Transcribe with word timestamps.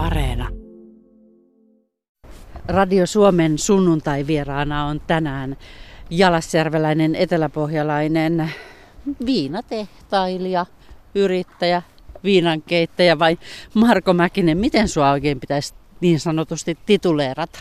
Areena. 0.00 0.48
Radio 2.68 3.06
Suomen 3.06 3.58
sunnuntai-vieraana 3.58 4.86
on 4.86 5.00
tänään 5.06 5.56
jalasjärveläinen 6.10 7.14
eteläpohjalainen 7.14 8.52
viinatehtailija, 9.26 10.66
yrittäjä, 11.14 11.82
viinankeittäjä 12.24 13.18
vai 13.18 13.38
Marko 13.74 14.14
Mäkinen. 14.14 14.58
Miten 14.58 14.88
sua 14.88 15.10
oikein 15.10 15.40
pitäisi 15.40 15.74
niin 16.00 16.20
sanotusti 16.20 16.78
tituleerata? 16.86 17.58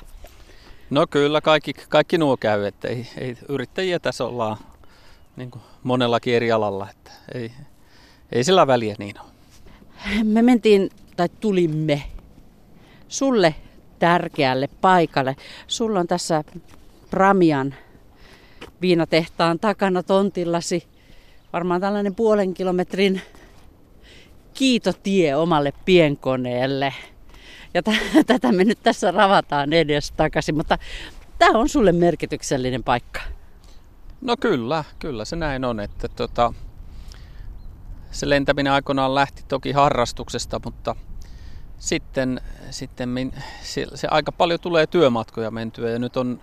No 0.89 1.07
kyllä, 1.07 1.41
kaikki, 1.41 1.73
kaikki 1.73 2.17
nuo 2.17 2.37
käy, 2.37 2.65
että 2.65 2.87
ei, 2.87 3.07
ei 3.17 3.37
yrittäjiä 3.49 3.99
tässä 3.99 4.25
ollaan 4.25 4.57
niin 5.35 5.51
kuin 5.51 5.61
monellakin 5.83 6.35
eri 6.35 6.51
alalla, 6.51 6.87
että 6.89 7.11
ei, 7.33 7.51
ei 8.31 8.43
sillä 8.43 8.67
väliä 8.67 8.95
niin 8.99 9.15
ole. 9.21 9.29
Me 10.23 10.41
mentiin, 10.41 10.89
tai 11.17 11.29
tulimme 11.39 12.03
sulle 13.09 13.55
tärkeälle 13.99 14.69
paikalle. 14.81 15.35
Sulla 15.67 15.99
on 15.99 16.07
tässä 16.07 16.43
Pramian 17.09 17.75
viinatehtaan 18.81 19.59
takana 19.59 20.03
tontillasi 20.03 20.87
varmaan 21.53 21.81
tällainen 21.81 22.15
puolen 22.15 22.53
kilometrin 22.53 23.21
kiitotie 24.53 25.35
omalle 25.35 25.73
pienkoneelle. 25.85 26.93
Ja 27.73 27.83
t- 27.83 28.25
tätä 28.27 28.51
me 28.51 28.63
nyt 28.63 28.79
tässä 28.83 29.11
ravataan 29.11 29.73
edes 29.73 30.11
takaisin, 30.11 30.57
mutta 30.57 30.77
tämä 31.39 31.59
on 31.59 31.69
sulle 31.69 31.91
merkityksellinen 31.91 32.83
paikka. 32.83 33.21
No 34.21 34.37
kyllä, 34.37 34.83
kyllä 34.99 35.25
se 35.25 35.35
näin 35.35 35.65
on, 35.65 35.79
että 35.79 36.07
tota, 36.07 36.53
se 38.11 38.29
lentäminen 38.29 38.73
aikoinaan 38.73 39.15
lähti 39.15 39.43
toki 39.47 39.71
harrastuksesta, 39.71 40.61
mutta 40.65 40.95
sitten, 41.79 42.41
sitten 42.69 43.09
min, 43.09 43.33
se, 43.61 43.87
se, 43.95 44.07
aika 44.11 44.31
paljon 44.31 44.59
tulee 44.59 44.87
työmatkoja 44.87 45.51
mentyä 45.51 45.89
ja 45.89 45.99
nyt 45.99 46.17
on, 46.17 46.41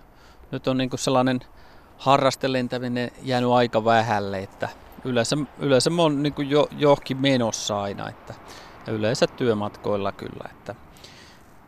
nyt 0.51 0.67
on 0.67 0.77
niin 0.77 0.89
sellainen 0.95 1.39
harrastelentäminen 1.97 3.11
jäänyt 3.21 3.49
aika 3.49 3.85
vähälle, 3.85 4.39
että 4.39 4.69
yleensä, 5.03 5.37
yleensä 5.59 5.89
mä 5.89 6.01
oon 6.01 6.23
niin 6.23 6.49
jo, 6.49 6.67
johonkin 6.77 7.17
menossa 7.17 7.81
aina, 7.81 8.09
että, 8.09 8.33
ja 8.87 8.93
yleensä 8.93 9.27
työmatkoilla 9.27 10.11
kyllä, 10.11 10.49
että 10.51 10.75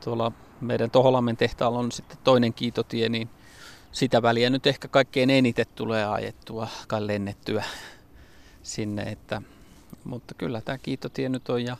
tuolla 0.03 0.31
meidän 0.61 0.91
Toholammen 0.91 1.37
tehtaalla 1.37 1.79
on 1.79 1.91
sitten 1.91 2.17
toinen 2.23 2.53
kiitotie, 2.53 3.09
niin 3.09 3.29
sitä 3.91 4.21
väliä 4.21 4.49
nyt 4.49 4.67
ehkä 4.67 4.87
kaikkein 4.87 5.29
eniten 5.29 5.65
tulee 5.75 6.05
ajettua 6.05 6.67
kai 6.87 7.07
lennettyä 7.07 7.63
sinne, 8.63 9.01
että, 9.01 9.41
mutta 10.03 10.33
kyllä 10.33 10.61
tämä 10.61 10.77
kiitotie 10.77 11.29
nyt 11.29 11.49
on 11.49 11.63
ja 11.63 11.77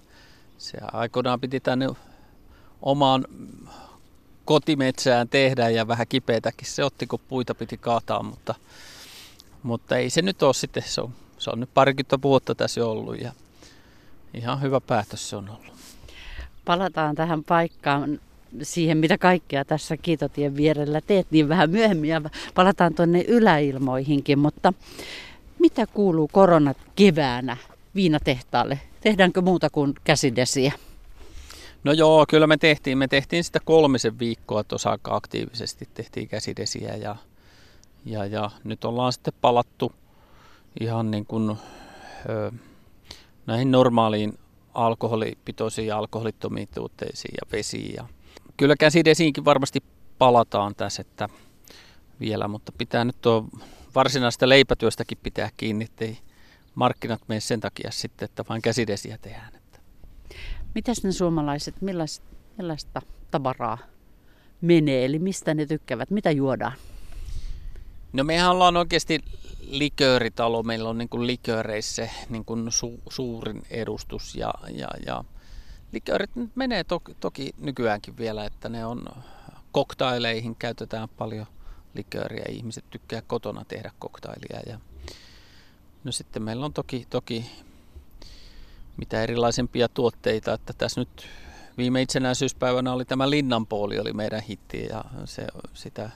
se 0.60 0.78
aikoinaan 0.94 1.40
piti 1.40 1.60
tänne 1.60 1.90
omaan 2.82 3.26
kotimetsään 4.46 5.30
tehdä 5.30 5.70
ja 5.70 5.88
vähän 5.88 6.08
kipeätäkin 6.08 6.68
se 6.68 6.84
otti, 6.84 7.08
kun 7.08 7.20
puita 7.28 7.56
piti 7.56 7.78
kaataa, 7.78 8.24
mutta, 8.24 8.56
mutta 9.64 9.98
ei 9.98 10.10
se 10.10 10.22
nyt 10.22 10.44
ole 10.44 10.54
sitten, 10.54 10.84
se 10.86 11.02
on, 11.02 11.14
se 11.38 11.50
on 11.50 11.60
nyt 11.60 11.70
parikymmentä 11.74 12.22
vuotta 12.22 12.56
tässä 12.56 12.86
ollut 12.86 13.22
ja 13.22 13.32
ihan 14.34 14.62
hyvä 14.62 14.82
päätös 14.82 15.30
se 15.30 15.36
on 15.36 15.50
ollut. 15.50 15.74
Palataan 16.66 17.16
tähän 17.16 17.44
paikkaan 17.44 18.20
siihen, 18.62 18.98
mitä 18.98 19.18
kaikkea 19.18 19.66
tässä 19.66 19.98
Kiitotien 19.98 20.56
vierellä 20.56 21.02
teet, 21.02 21.28
niin 21.32 21.50
vähän 21.50 21.70
myöhemmin 21.70 22.10
ja 22.10 22.22
palataan 22.56 22.94
tuonne 22.94 23.26
yläilmoihinkin, 23.28 24.40
mutta 24.40 24.74
mitä 25.60 25.88
kuuluu 25.88 26.30
koronat 26.32 26.78
keväänä 26.96 27.58
viinatehtaalle? 27.96 28.80
Tehdäänkö 29.02 29.42
muuta 29.42 29.70
kuin 29.70 29.94
käsidesiä? 30.04 30.72
No 31.84 31.92
joo, 31.92 32.26
kyllä 32.30 32.48
me 32.48 32.58
tehtiin. 32.58 32.98
Me 32.98 33.08
tehtiin 33.08 33.44
sitä 33.44 33.60
kolmisen 33.66 34.20
viikkoa 34.20 34.64
tuossa 34.64 34.90
aika 34.90 35.16
aktiivisesti. 35.16 35.90
Tehtiin 35.94 36.28
käsidesiä 36.28 36.96
ja, 36.96 37.16
ja, 38.06 38.26
ja 38.26 38.52
nyt 38.64 38.86
ollaan 38.86 39.14
sitten 39.14 39.34
palattu 39.42 39.92
ihan 40.80 41.12
niin 41.12 41.26
kuin, 41.26 41.58
ö, 42.30 42.52
näihin 43.46 43.72
normaaliin 43.72 44.40
alkoholipitoisiin 44.74 45.88
ja 45.88 45.98
alkoholittomiin 45.98 46.68
tuotteisiin 46.76 47.34
ja 47.34 47.52
vesiin. 47.52 47.96
Ja 47.96 48.08
kyllä 48.58 48.76
käsidesiinkin 48.76 49.46
varmasti 49.46 49.84
palataan 50.18 50.76
tässä 50.76 51.02
että 51.02 51.30
vielä, 52.20 52.48
mutta 52.48 52.72
pitää 52.78 53.06
nyt 53.06 53.22
tuo 53.22 53.46
varsinaista 53.96 54.50
leipätyöstäkin 54.50 55.18
pitää 55.24 55.50
kiinni, 55.58 55.86
ettei 55.86 56.18
markkinat 56.80 57.22
mene 57.28 57.40
sen 57.40 57.60
takia 57.60 57.92
sitten, 57.92 58.26
että 58.26 58.46
vain 58.50 58.62
käsidesiä 58.62 59.18
tehdään. 59.18 59.60
Mitäs 60.76 61.04
ne 61.04 61.12
suomalaiset, 61.12 61.82
millaista, 61.82 62.26
millaista 62.58 63.02
tavaraa 63.32 63.78
menee, 64.62 65.06
eli 65.06 65.20
mistä 65.20 65.54
ne 65.54 65.66
tykkäävät, 65.66 66.10
mitä 66.10 66.32
juodaan? 66.32 66.74
No 68.14 68.24
mehän 68.24 68.52
ollaan 68.52 68.78
oikeasti 68.78 69.20
likööritalo, 69.62 70.64
meillä 70.64 70.90
on 70.90 70.98
niin 70.98 71.10
kuin 71.10 71.28
likööreissä 71.28 72.10
niin 72.30 72.46
kuin 72.46 72.72
su, 72.72 73.00
suurin 73.10 73.62
edustus 73.70 74.36
ja, 74.36 74.54
ja, 74.72 74.88
ja 75.06 75.24
liköörit 75.92 76.32
menee 76.56 76.84
toki, 76.84 77.16
toki 77.20 77.52
nykyäänkin 77.58 78.18
vielä, 78.18 78.46
että 78.46 78.70
ne 78.70 78.86
on 78.86 79.06
koktaileihin 79.72 80.56
käytetään 80.56 81.10
paljon 81.10 81.48
likööriä, 81.94 82.46
ihmiset 82.50 82.86
tykkää 82.90 83.22
kotona 83.22 83.66
tehdä 83.66 83.92
koktailia 84.00 84.60
ja 84.66 84.80
no 86.04 86.12
sitten 86.12 86.44
meillä 86.44 86.66
on 86.66 86.74
toki, 86.74 87.08
toki 87.10 87.46
mitä 88.98 89.24
erilaisempia 89.24 89.90
tuotteita, 89.90 90.54
että 90.54 90.74
tässä 90.74 91.02
nyt 91.02 91.28
viime 91.78 92.02
itsenäisyyspäivänä 92.02 92.94
oli 92.94 93.06
tämä 93.06 93.30
linnanpooli 93.30 94.00
oli 94.00 94.14
meidän 94.14 94.42
hitti 94.42 94.86
ja 94.86 95.04
se, 95.26 95.48
sitä 95.74 96.10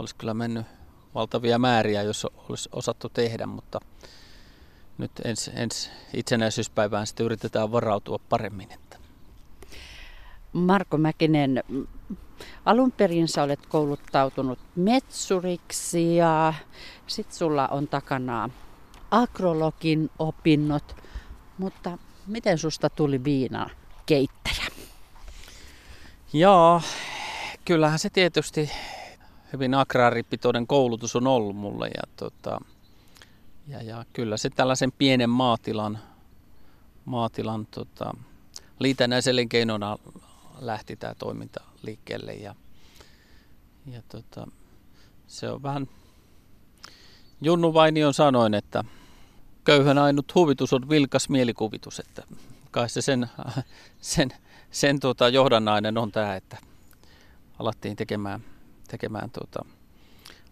olisi 0.00 0.14
kyllä 0.14 0.34
mennyt 0.34 0.66
valtavia 1.14 1.58
määriä, 1.58 2.02
jos 2.02 2.26
olisi 2.48 2.68
osattu 2.72 3.08
tehdä, 3.08 3.46
mutta 3.46 3.80
nyt 4.98 5.10
ens, 5.24 5.50
ens 5.54 5.90
itsenäisyyspäivään 6.14 7.06
sitten 7.06 7.26
yritetään 7.26 7.72
varautua 7.72 8.18
paremmin. 8.28 8.72
Että. 8.72 8.96
Marko 10.52 10.98
Mäkinen, 10.98 11.64
alun 12.64 12.92
perin 12.92 13.28
sä 13.28 13.42
olet 13.42 13.66
kouluttautunut 13.66 14.58
metsuriksi 14.76 16.16
ja 16.16 16.54
sitten 17.06 17.36
sulla 17.36 17.68
on 17.68 17.88
takana 17.88 18.50
agrologin 19.10 20.10
opinnot, 20.18 20.96
mutta 21.58 21.98
miten 22.26 22.58
susta 22.58 22.90
tuli 22.90 23.24
viina 23.24 23.70
keittäjä? 24.06 24.66
Joo, 26.32 26.82
kyllähän 27.64 27.98
se 27.98 28.10
tietysti 28.10 28.70
hyvin 29.52 29.74
agraaripitoinen 29.74 30.66
koulutus 30.66 31.16
on 31.16 31.26
ollut 31.26 31.56
mulle 31.56 31.88
ja, 31.88 32.02
tota, 32.16 32.60
ja, 33.66 33.82
ja 33.82 34.04
kyllä 34.12 34.36
se 34.36 34.50
tällaisen 34.50 34.92
pienen 34.92 35.30
maatilan, 35.30 35.98
maatilan 37.04 37.66
tota, 37.66 38.14
liitännäiselinkeinoina 38.78 39.96
lähti 40.58 40.96
tämä 40.96 41.14
toiminta 41.14 41.64
liikkeelle 41.82 42.32
ja, 42.32 42.54
ja 43.86 44.02
tota, 44.08 44.46
se 45.26 45.50
on 45.50 45.62
vähän 45.62 45.88
Junnu 47.40 47.74
Vainion 47.74 48.14
sanoin, 48.14 48.54
että 48.54 48.84
köyhän 49.68 49.98
ainut 49.98 50.34
huvitus 50.34 50.72
on 50.72 50.88
vilkas 50.88 51.28
mielikuvitus, 51.28 52.00
että 52.00 52.22
kai 52.70 52.88
se 52.88 53.02
sen, 53.02 53.30
sen, 54.00 54.30
sen 54.70 55.00
tuota 55.00 55.28
johdannainen 55.28 55.98
on 55.98 56.12
tämä, 56.12 56.36
että 56.36 56.56
alettiin 57.58 57.96
tekemään, 57.96 58.40
tekemään 58.90 59.30
tuota, 59.30 59.64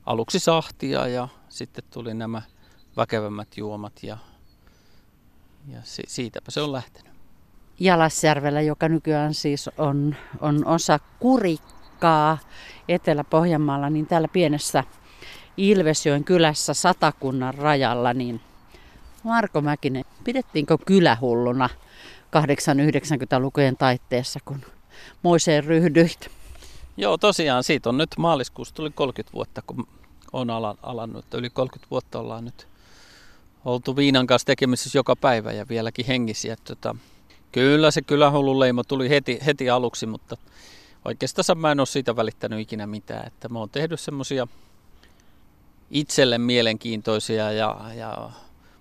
aluksi 0.06 0.38
sahtia 0.38 1.06
ja 1.06 1.28
sitten 1.48 1.84
tuli 1.90 2.14
nämä 2.14 2.42
väkevämmät 2.96 3.56
juomat 3.56 3.92
ja, 4.02 4.18
ja 5.68 5.80
si, 5.82 6.02
siitäpä 6.06 6.50
se 6.50 6.60
on 6.60 6.72
lähtenyt. 6.72 7.12
Jalasjärvellä, 7.80 8.60
joka 8.60 8.88
nykyään 8.88 9.34
siis 9.34 9.70
on, 9.78 10.16
on 10.40 10.66
osa 10.66 10.98
Kurikkaa 11.18 12.38
Etelä-Pohjanmaalla, 12.88 13.90
niin 13.90 14.06
täällä 14.06 14.28
pienessä 14.28 14.84
Ilvesjoen 15.56 16.24
kylässä 16.24 16.74
Satakunnan 16.74 17.54
rajalla, 17.54 18.14
niin 18.14 18.40
Marko 19.26 19.60
Mäkinen, 19.60 20.04
pidettiinkö 20.24 20.78
kylähulluna 20.86 21.68
890-lukujen 22.36 23.76
taitteessa, 23.76 24.40
kun 24.44 24.60
moiseen 25.22 25.64
ryhdyit? 25.64 26.30
Joo, 26.96 27.18
tosiaan 27.18 27.64
siitä 27.64 27.88
on 27.88 27.98
nyt 27.98 28.10
maaliskuussa 28.18 28.74
tuli 28.74 28.90
30 28.90 29.32
vuotta, 29.32 29.62
kun 29.66 29.88
on 30.32 30.50
alannut. 30.82 31.34
Yli 31.34 31.50
30 31.50 31.90
vuotta 31.90 32.20
ollaan 32.20 32.44
nyt 32.44 32.68
oltu 33.64 33.96
viinan 33.96 34.26
kanssa 34.26 34.46
tekemisissä 34.46 34.98
joka 34.98 35.16
päivä 35.16 35.52
ja 35.52 35.68
vieläkin 35.68 36.06
hengisiä. 36.06 36.56
Tota, 36.64 36.96
kyllä 37.52 37.90
se 37.90 38.02
kylähullun 38.02 38.60
leimo 38.60 38.84
tuli 38.84 39.10
heti, 39.10 39.38
heti 39.46 39.70
aluksi, 39.70 40.06
mutta 40.06 40.36
oikeastaan 41.04 41.58
mä 41.58 41.70
en 41.70 41.80
ole 41.80 41.86
siitä 41.86 42.16
välittänyt 42.16 42.60
ikinä 42.60 42.86
mitään. 42.86 43.26
Että 43.26 43.48
mä 43.48 43.58
oon 43.58 43.70
tehnyt 43.70 44.00
semmosia 44.00 44.46
itselle 45.90 46.38
mielenkiintoisia 46.38 47.52
ja, 47.52 47.80
ja 47.94 48.30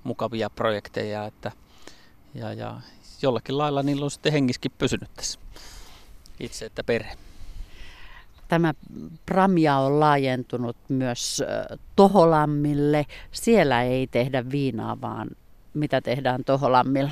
mukavia 0.05 0.49
projekteja, 0.49 1.25
että 1.25 1.51
ja, 2.33 2.53
ja 2.53 2.81
jollakin 3.21 3.57
lailla 3.57 3.83
niillä 3.83 4.03
on 4.03 4.11
sitten 4.11 4.33
hengiskin 4.33 4.71
pysynyt 4.77 5.09
tässä. 5.13 5.39
itse 6.39 6.65
että 6.65 6.83
perhe. 6.83 7.17
Tämä 8.47 8.73
Pramia 9.25 9.77
on 9.77 9.99
laajentunut 9.99 10.77
myös 10.89 11.43
Toholammille. 11.95 13.05
Siellä 13.31 13.83
ei 13.83 14.07
tehdä 14.07 14.51
viinaa, 14.51 15.01
vaan 15.01 15.27
mitä 15.73 16.01
tehdään 16.01 16.43
Toholammilla? 16.43 17.11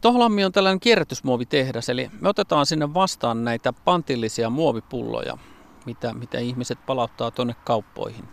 Toholammi 0.00 0.44
on 0.44 0.52
tällainen 0.52 0.80
kierrätysmuovitehdas, 0.80 1.88
eli 1.88 2.10
me 2.20 2.28
otetaan 2.28 2.66
sinne 2.66 2.94
vastaan 2.94 3.44
näitä 3.44 3.72
pantillisia 3.72 4.50
muovipulloja, 4.50 5.38
mitä, 5.86 6.14
mitä 6.14 6.38
ihmiset 6.38 6.78
palauttaa 6.86 7.30
tuonne 7.30 7.54
kauppoihin. 7.64 8.24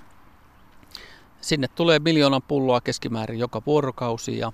Sinne 1.43 1.67
tulee 1.67 1.99
miljoonan 1.99 2.41
pulloa 2.41 2.81
keskimäärin 2.81 3.39
joka 3.39 3.61
vuorokausi 3.65 4.37
ja 4.37 4.51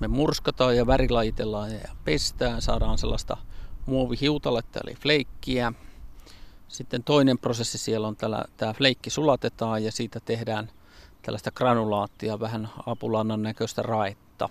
me 0.00 0.08
murskataan 0.08 0.76
ja 0.76 0.86
värilajitellaan 0.86 1.72
ja 1.72 1.80
pestään, 2.04 2.62
saadaan 2.62 2.98
sellaista 2.98 3.36
muovihiutaletta 3.86 4.80
eli 4.84 4.94
fleikkiä. 4.94 5.72
Sitten 6.68 7.04
toinen 7.04 7.38
prosessi 7.38 7.78
siellä 7.78 8.08
on 8.08 8.16
tällä, 8.16 8.44
tämä 8.56 8.72
fleikki 8.72 9.10
sulatetaan 9.10 9.84
ja 9.84 9.92
siitä 9.92 10.20
tehdään 10.20 10.70
tällaista 11.22 11.50
granulaattia, 11.50 12.40
vähän 12.40 12.68
apulannan 12.86 13.42
näköistä 13.42 13.82
raetta. 13.82 14.48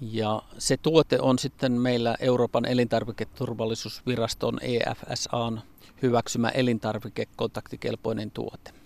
Ja 0.00 0.42
se 0.58 0.76
tuote 0.76 1.20
on 1.20 1.38
sitten 1.38 1.72
meillä 1.72 2.16
Euroopan 2.20 2.64
elintarviketurvallisuusviraston 2.64 4.58
EFSAn 4.62 5.62
hyväksymä 6.02 6.48
elintarvikekontaktikelpoinen 6.48 8.30
tuote. 8.30 8.81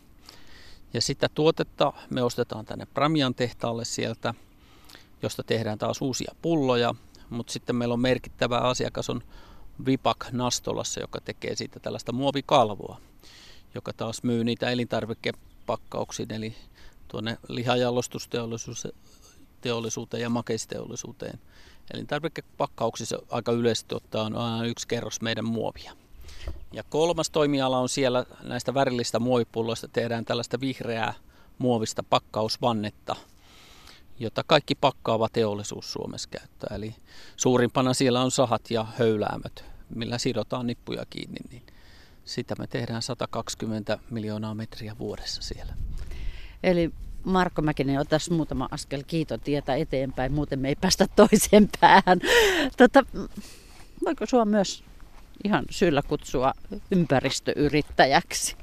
Ja 0.95 1.01
sitä 1.01 1.29
tuotetta 1.35 1.93
me 2.11 2.23
ostetaan 2.23 2.65
tänne 2.65 2.87
Pramian 2.87 3.35
tehtaalle 3.35 3.85
sieltä, 3.85 4.35
josta 5.23 5.43
tehdään 5.43 5.79
taas 5.79 6.03
uusia 6.03 6.35
pulloja. 6.43 6.95
Mutta 7.31 7.53
sitten 7.53 7.77
meillä 7.77 7.93
on 7.93 8.01
merkittävä 8.01 8.59
asiakas 8.59 9.11
on 9.11 9.23
Vipak 9.87 10.27
Nastolassa, 10.33 11.01
joka 11.01 11.21
tekee 11.21 11.57
siitä 11.57 11.81
tällaista 11.81 12.13
muovikalvoa, 12.13 13.01
joka 13.75 13.93
taas 13.93 14.23
myy 14.23 14.45
niitä 14.45 14.71
elintarvikepakkauksiin, 14.71 16.33
eli 16.33 16.57
tuonne 17.09 17.39
lihajalostusteollisuuteen 17.49 20.23
ja 20.23 20.31
makeisteollisuuteen. 20.31 21.41
Elintarvikepakkauksissa 21.95 23.19
aika 23.31 23.53
yleisesti 23.53 23.95
ottaen 23.95 24.37
on 24.37 24.43
aina 24.43 24.67
yksi 24.67 24.89
kerros 24.89 25.21
meidän 25.21 25.45
muovia. 25.45 25.93
Ja 26.77 26.83
kolmas 26.83 27.31
toimiala 27.31 27.79
on 27.79 27.89
siellä 27.89 28.25
näistä 28.43 28.75
värillistä 28.75 29.19
muovipulloista 29.19 29.89
tehdään 29.89 30.25
tällaista 30.25 30.61
vihreää 30.61 31.15
muovista 31.59 32.03
pakkausvannetta, 32.03 33.17
jota 34.19 34.45
kaikki 34.47 34.75
pakkaava 34.75 35.29
teollisuus 35.29 35.93
Suomessa 35.93 36.29
käyttää. 36.29 36.77
Eli 36.77 36.95
suurimpana 37.37 37.95
siellä 37.95 38.21
on 38.21 38.31
sahat 38.31 38.71
ja 38.71 38.87
höyläämöt, 38.99 39.65
millä 39.95 40.19
sidotaan 40.19 40.67
nippuja 40.67 41.07
kiinni. 41.11 41.39
Niin 41.51 41.63
sitä 42.25 42.55
me 42.59 42.67
tehdään 42.67 43.03
120 43.03 43.99
miljoonaa 44.11 44.55
metriä 44.55 44.99
vuodessa 44.99 45.43
siellä. 45.43 45.75
Eli 46.63 46.91
Marko 47.25 47.63
Mäkinen, 47.63 48.01
otas 48.01 48.31
muutama 48.31 48.69
askel 48.71 49.03
kiitotietä 49.07 49.75
eteenpäin, 49.75 50.33
muuten 50.33 50.59
me 50.59 50.69
ei 50.69 50.77
päästä 50.77 51.07
toiseen 51.17 51.69
päähän. 51.81 52.21
Tota, 52.77 53.05
voiko 54.05 54.27
sua 54.27 54.45
myös 54.45 54.85
ihan 55.45 55.65
syyllä 55.71 56.03
kutsua 56.03 56.53
ympäristöyrittäjäksi? 56.91 58.57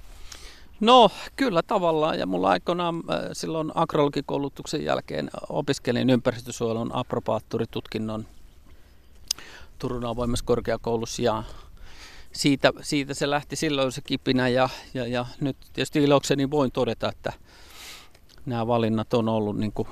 No 0.80 1.12
kyllä 1.36 1.62
tavallaan. 1.62 2.20
Ja 2.20 2.26
mulla 2.26 2.50
aikoinaan 2.50 2.96
äh, 2.96 3.20
silloin 3.34 3.72
agrologikoulutuksen 3.76 4.84
jälkeen 4.84 5.30
opiskelin 5.50 6.10
ympäristösuojelun 6.10 6.96
apropaattoritutkinnon 6.96 8.26
Turun 9.80 10.06
avoimessa 10.06 10.46
korkeakoulussa. 10.46 11.22
Ja 11.22 11.44
siitä, 12.32 12.74
siitä 12.82 13.14
se 13.14 13.30
lähti. 13.30 13.56
Silloin 13.56 13.92
se 13.92 14.02
kipinä 14.02 14.48
ja, 14.48 14.70
ja, 14.94 15.08
ja 15.08 15.26
nyt 15.42 15.58
tietysti 15.74 16.04
ilokseni 16.04 16.52
voin 16.52 16.72
todeta, 16.72 17.10
että 17.10 17.34
nämä 18.46 18.68
valinnat 18.68 19.14
on 19.14 19.30
ollut 19.30 19.58
niin 19.58 19.72
kuin 19.72 19.88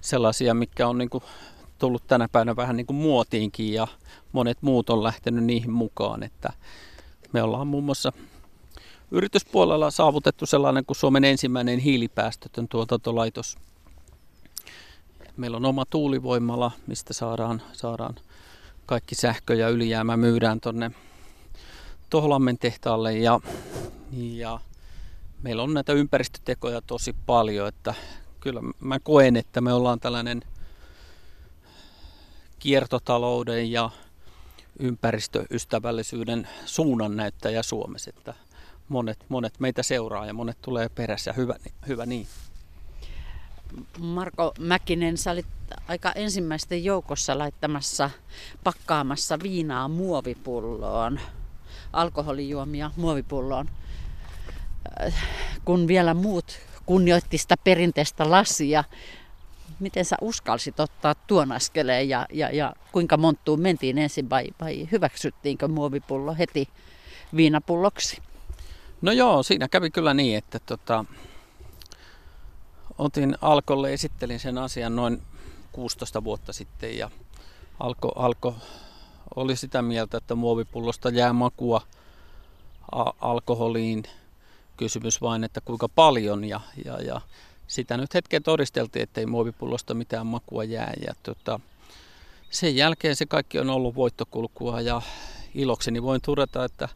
sellaisia, 0.00 0.54
mikä 0.54 0.88
on 0.88 0.98
niin 0.98 1.10
kuin 1.10 1.24
tullut 1.78 2.06
tänä 2.06 2.28
päivänä 2.32 2.56
vähän 2.56 2.76
niin 2.76 2.86
kuin 2.86 2.96
muotiinkin 2.96 3.72
ja 3.72 3.86
monet 4.32 4.58
muut 4.60 4.90
on 4.90 5.02
lähtenyt 5.02 5.44
niihin 5.44 5.70
mukaan, 5.70 6.22
että 6.22 6.52
me 7.32 7.42
ollaan 7.42 7.66
muun 7.66 7.84
muassa 7.84 8.12
yrityspuolella 9.10 9.90
saavutettu 9.90 10.46
sellainen 10.46 10.84
kuin 10.84 10.96
Suomen 10.96 11.24
ensimmäinen 11.24 11.78
hiilipäästötön 11.78 12.68
tuotantolaitos. 12.68 13.56
Meillä 15.36 15.56
on 15.56 15.64
oma 15.64 15.84
tuulivoimala, 15.84 16.70
mistä 16.86 17.12
saadaan, 17.14 17.62
saadaan 17.72 18.14
kaikki 18.86 19.14
sähkö 19.14 19.54
ja 19.54 19.68
ylijäämä 19.68 20.16
myydään 20.16 20.60
tuonne 20.60 20.90
Tohlammen 22.10 22.58
tehtaalle 22.58 23.18
ja, 23.18 23.40
ja 24.12 24.60
meillä 25.42 25.62
on 25.62 25.74
näitä 25.74 25.92
ympäristötekoja 25.92 26.82
tosi 26.82 27.14
paljon, 27.26 27.68
että 27.68 27.94
kyllä 28.40 28.60
mä 28.80 29.00
koen, 29.00 29.36
että 29.36 29.60
me 29.60 29.72
ollaan 29.72 30.00
tällainen 30.00 30.42
kiertotalouden 32.58 33.72
ja 33.72 33.90
ympäristöystävällisyyden 34.78 36.48
suunnannäyttäjä 36.64 37.62
Suomessa, 37.62 38.10
että 38.16 38.34
monet, 38.88 39.24
monet 39.28 39.60
meitä 39.60 39.82
seuraa 39.82 40.26
ja 40.26 40.34
monet 40.34 40.58
tulee 40.62 40.88
perässä. 40.88 41.32
Hyvä, 41.32 41.54
hyvä 41.88 42.06
niin. 42.06 42.26
Marko 43.98 44.52
Mäkinen, 44.58 45.18
sä 45.18 45.30
olit 45.30 45.46
aika 45.88 46.12
ensimmäisten 46.12 46.84
joukossa 46.84 47.38
laittamassa, 47.38 48.10
pakkaamassa 48.64 49.38
viinaa 49.42 49.88
muovipulloon, 49.88 51.20
alkoholijuomia 51.92 52.90
muovipulloon, 52.96 53.68
äh, 55.06 55.14
kun 55.64 55.88
vielä 55.88 56.14
muut 56.14 56.58
kunnioitti 56.86 57.38
sitä 57.38 57.54
perinteistä 57.64 58.30
lasia. 58.30 58.84
Miten 59.80 60.04
sä 60.04 60.16
uskalsit 60.20 60.80
ottaa 60.80 61.14
tuon 61.14 61.52
askeleen 61.52 62.08
ja, 62.08 62.26
ja, 62.32 62.50
ja 62.50 62.74
kuinka 62.92 63.16
monttuun 63.16 63.60
mentiin 63.60 63.98
ensin 63.98 64.30
vai, 64.30 64.46
vai 64.60 64.88
hyväksyttiinkö 64.92 65.68
muovipullo 65.68 66.34
heti 66.38 66.68
viinapulloksi? 67.36 68.22
No 69.02 69.12
joo, 69.12 69.42
siinä 69.42 69.68
kävi 69.68 69.90
kyllä 69.90 70.14
niin, 70.14 70.38
että 70.38 70.58
tota, 70.58 71.04
otin 72.98 73.36
Alkolle, 73.40 73.92
esittelin 73.92 74.40
sen 74.40 74.58
asian 74.58 74.96
noin 74.96 75.22
16 75.72 76.24
vuotta 76.24 76.52
sitten 76.52 76.98
ja 76.98 77.10
Alko, 77.80 78.12
Alko 78.16 78.54
oli 79.36 79.56
sitä 79.56 79.82
mieltä, 79.82 80.16
että 80.16 80.34
muovipullosta 80.34 81.08
jää 81.08 81.32
makua 81.32 81.80
a- 82.92 83.12
alkoholiin. 83.20 84.02
Kysymys 84.76 85.20
vain, 85.20 85.44
että 85.44 85.60
kuinka 85.60 85.88
paljon 85.88 86.44
ja, 86.44 86.60
ja, 86.84 87.02
ja 87.02 87.20
sitä 87.68 87.96
nyt 87.96 88.14
hetken 88.14 88.42
todisteltiin, 88.42 89.02
että 89.02 89.20
ei 89.20 89.26
muovipullosta 89.26 89.94
mitään 89.94 90.26
makua 90.26 90.64
jää. 90.64 90.92
Ja 91.06 91.14
tota, 91.22 91.60
sen 92.50 92.76
jälkeen 92.76 93.16
se 93.16 93.26
kaikki 93.26 93.58
on 93.58 93.70
ollut 93.70 93.94
voittokulkua 93.94 94.80
ja 94.80 95.02
ilokseni 95.54 96.02
voin 96.02 96.20
todeta, 96.20 96.64
että 96.64 96.88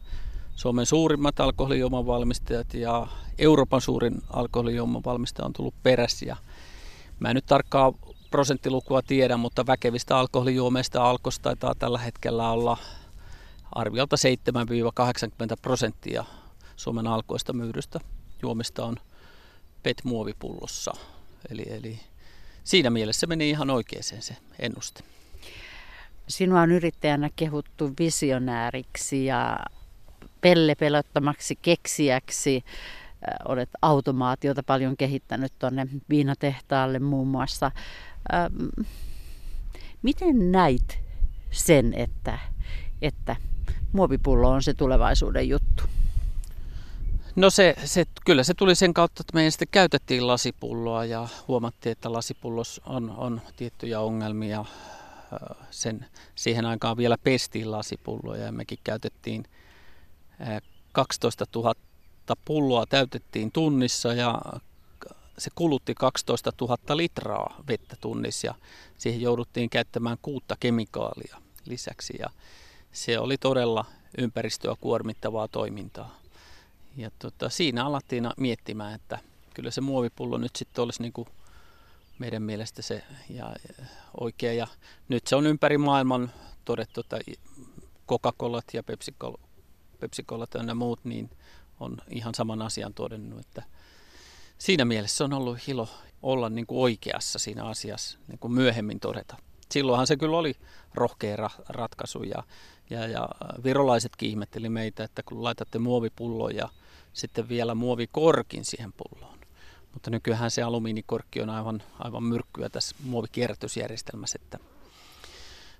Suomen 0.55 0.85
suurimmat 0.85 1.39
alkoholijuoman 1.39 2.05
valmistajat 2.05 2.73
ja 2.73 3.07
Euroopan 3.37 3.81
suurin 3.81 4.21
alkoholijuoman 4.29 5.03
valmistaja 5.05 5.45
on 5.45 5.53
tullut 5.53 5.73
perässä. 5.83 6.25
Ja 6.25 6.37
mä 7.19 7.29
en 7.29 7.35
nyt 7.35 7.45
tarkkaa 7.45 7.93
prosenttilukua 8.31 9.01
tiedä, 9.01 9.37
mutta 9.37 9.65
väkevistä 9.65 10.17
alkoholijuomeista 10.17 11.09
alkosta 11.09 11.43
taitaa 11.43 11.75
tällä 11.75 11.97
hetkellä 11.97 12.49
olla 12.49 12.77
arviolta 13.71 14.15
7-80 14.15 15.57
prosenttia 15.61 16.25
Suomen 16.75 17.07
alkoista 17.07 17.53
myydystä 17.53 17.99
juomista 18.41 18.85
on 18.85 18.97
PET-muovipullossa. 19.83 20.93
Eli, 21.49 21.63
eli 21.69 21.99
siinä 22.63 22.89
mielessä 22.89 23.27
meni 23.27 23.49
ihan 23.49 23.69
oikeeseen 23.69 24.21
se 24.21 24.37
ennuste. 24.59 25.03
Sinua 26.27 26.61
on 26.61 26.71
yrittäjänä 26.71 27.29
kehuttu 27.35 27.93
visionääriksi 27.99 29.25
ja 29.25 29.59
pellepelottomaksi 30.41 31.55
keksijäksi. 31.61 32.63
Äh, 32.65 33.35
olet 33.45 33.69
automaatiota 33.81 34.63
paljon 34.63 34.97
kehittänyt 34.97 35.53
tuonne 35.59 35.87
viinatehtaalle 36.09 36.99
muun 36.99 37.27
muassa. 37.27 37.71
Ähm, 38.33 38.87
miten 40.01 40.51
näit 40.51 40.99
sen, 41.51 41.93
että, 41.93 42.39
että 43.01 43.35
muovipullo 43.91 44.49
on 44.49 44.63
se 44.63 44.73
tulevaisuuden 44.73 45.49
juttu? 45.49 45.83
No 47.35 47.49
se, 47.49 47.75
se, 47.85 48.05
kyllä 48.25 48.43
se 48.43 48.53
tuli 48.53 48.75
sen 48.75 48.93
kautta, 48.93 49.21
että 49.21 49.33
me 49.33 49.51
sitten 49.51 49.67
käytettiin 49.71 50.27
lasipulloa 50.27 51.05
ja 51.05 51.27
huomattiin, 51.47 51.91
että 51.91 52.13
lasipullos 52.13 52.81
on, 52.85 53.09
on 53.09 53.41
tiettyjä 53.55 53.99
ongelmia. 53.99 54.65
Sen, 55.71 56.05
siihen 56.35 56.65
aikaan 56.65 56.97
vielä 56.97 57.17
pestiin 57.23 57.71
lasipulloja 57.71 58.45
ja 58.45 58.51
mekin 58.51 58.77
käytettiin 58.83 59.43
12 60.91 61.45
000 61.55 61.73
pulloa 62.45 62.85
täytettiin 62.85 63.51
tunnissa 63.51 64.13
ja 64.13 64.41
se 65.37 65.49
kulutti 65.55 65.93
12 65.95 66.51
000 66.61 66.97
litraa 66.97 67.63
vettä 67.67 67.95
tunnissa 68.01 68.47
ja 68.47 68.55
siihen 68.97 69.21
jouduttiin 69.21 69.69
käyttämään 69.69 70.17
kuutta 70.21 70.55
kemikaalia 70.59 71.41
lisäksi. 71.65 72.13
Ja 72.19 72.29
se 72.91 73.19
oli 73.19 73.37
todella 73.37 73.85
ympäristöä 74.17 74.75
kuormittavaa 74.81 75.47
toimintaa. 75.47 76.22
Ja 76.97 77.11
tota, 77.19 77.49
siinä 77.49 77.85
alettiin 77.85 78.29
miettimään, 78.37 78.93
että 78.93 79.19
kyllä 79.53 79.71
se 79.71 79.81
muovipullo 79.81 80.37
nyt 80.37 80.55
sitten 80.55 80.83
olisi 80.83 81.01
niin 81.01 81.13
kuin 81.13 81.27
meidän 82.19 82.43
mielestä 82.43 82.81
se 82.81 83.03
ja, 83.29 83.55
oikea. 84.19 84.53
Ja 84.53 84.67
nyt 85.09 85.27
se 85.27 85.35
on 85.35 85.47
ympäri 85.47 85.77
maailman 85.77 86.31
todettu, 86.65 87.01
että 87.01 87.19
Coca-Colat 88.07 88.65
ja 88.73 88.83
Pepsi-Colat 89.99 90.53
ja 90.67 90.75
muut, 90.75 91.05
niin 91.05 91.29
on 91.79 91.97
ihan 92.09 92.35
saman 92.35 92.61
asian 92.61 92.93
todennut, 92.93 93.39
että 93.39 93.63
siinä 94.57 94.85
mielessä 94.85 95.23
on 95.23 95.33
ollut 95.33 95.67
hilo 95.67 95.87
olla 96.21 96.49
niin 96.49 96.67
kuin 96.67 96.79
oikeassa 96.79 97.39
siinä 97.39 97.65
asiassa, 97.65 98.17
niin 98.27 98.39
kuin 98.39 98.53
myöhemmin 98.53 98.99
todeta. 98.99 99.37
Silloinhan 99.71 100.07
se 100.07 100.17
kyllä 100.17 100.37
oli 100.37 100.55
rohkea 100.93 101.35
ra- 101.35 101.63
ratkaisu 101.69 102.23
ja, 102.23 102.43
ja, 102.89 103.07
ja 103.07 103.29
virolaisetkin 103.63 104.29
ihmetteli 104.29 104.69
meitä, 104.69 105.03
että 105.03 105.23
kun 105.23 105.43
laitatte 105.43 105.79
muovipullon 105.79 106.55
ja 106.55 106.69
sitten 107.13 107.49
vielä 107.49 107.75
muovikorkin 107.75 108.65
siihen 108.65 108.93
pulloon. 108.93 109.39
Mutta 109.93 110.11
nykyään 110.11 110.51
se 110.51 110.61
alumiinikorkki 110.61 111.41
on 111.41 111.49
aivan, 111.49 111.83
aivan 111.99 112.23
myrkkyä 112.23 112.69
tässä 112.69 112.95
muovikierrätysjärjestelmässä, 113.03 114.39
että 114.41 114.59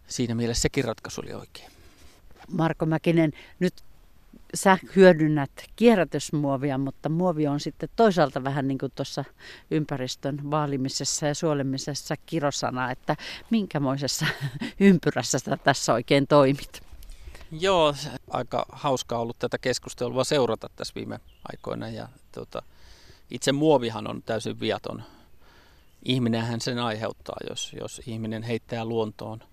siinä 0.08 0.36
mielessä 0.36 0.62
sekin 0.62 0.84
ratkaisu 0.84 1.22
oli 1.22 1.34
oikein. 1.34 1.72
Marko 2.52 2.86
Mäkinen, 2.86 3.32
nyt 3.60 3.74
sä 4.56 4.78
hyödynnät 4.96 5.52
kierrätysmuovia, 5.76 6.78
mutta 6.78 7.10
muovi 7.10 7.48
on 7.48 7.60
sitten 7.60 7.90
toisaalta 7.96 8.44
vähän 8.44 8.68
niin 8.68 8.78
kuin 8.78 8.92
tuossa 8.96 9.26
ympäristön 9.72 10.52
vaalimisessa 10.52 11.28
ja 11.28 11.36
suolemisessa 11.36 12.16
kirosana, 12.26 12.92
että 12.92 13.16
minkämoisessa 13.50 14.26
ympyrässä 14.80 15.40
sä 15.40 15.58
tässä 15.58 15.94
oikein 15.94 16.28
toimit? 16.28 16.93
Joo, 17.60 17.96
aika 18.30 18.66
hauskaa 18.72 19.20
ollut 19.20 19.40
tätä 19.40 19.58
keskustelua 19.58 20.24
seurata 20.24 20.70
tässä 20.76 20.96
viime 20.96 21.20
aikoina 21.52 21.90
ja 21.90 22.10
tuota, 22.32 22.62
itse 23.32 23.52
muovihan 23.52 24.08
on 24.08 24.24
täysin 24.24 24.60
viaton. 24.60 25.04
Ihminenhän 26.06 26.62
sen 26.62 26.80
aiheuttaa, 26.80 27.36
jos, 27.50 27.74
jos 27.80 28.02
ihminen 28.08 28.44
heittää 28.44 28.86
luontoon 28.86 29.44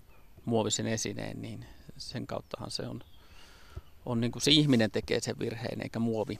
muovisen 0.45 0.87
esineen, 0.87 1.41
niin 1.41 1.65
sen 1.97 2.27
kauttahan 2.27 2.71
se 2.71 2.87
on 2.87 3.03
on 4.05 4.21
niin 4.21 4.31
kuin 4.31 4.41
se 4.41 4.51
ihminen 4.51 4.91
tekee 4.91 5.19
sen 5.19 5.39
virheen 5.39 5.81
eikä 5.81 5.99
muovi. 5.99 6.39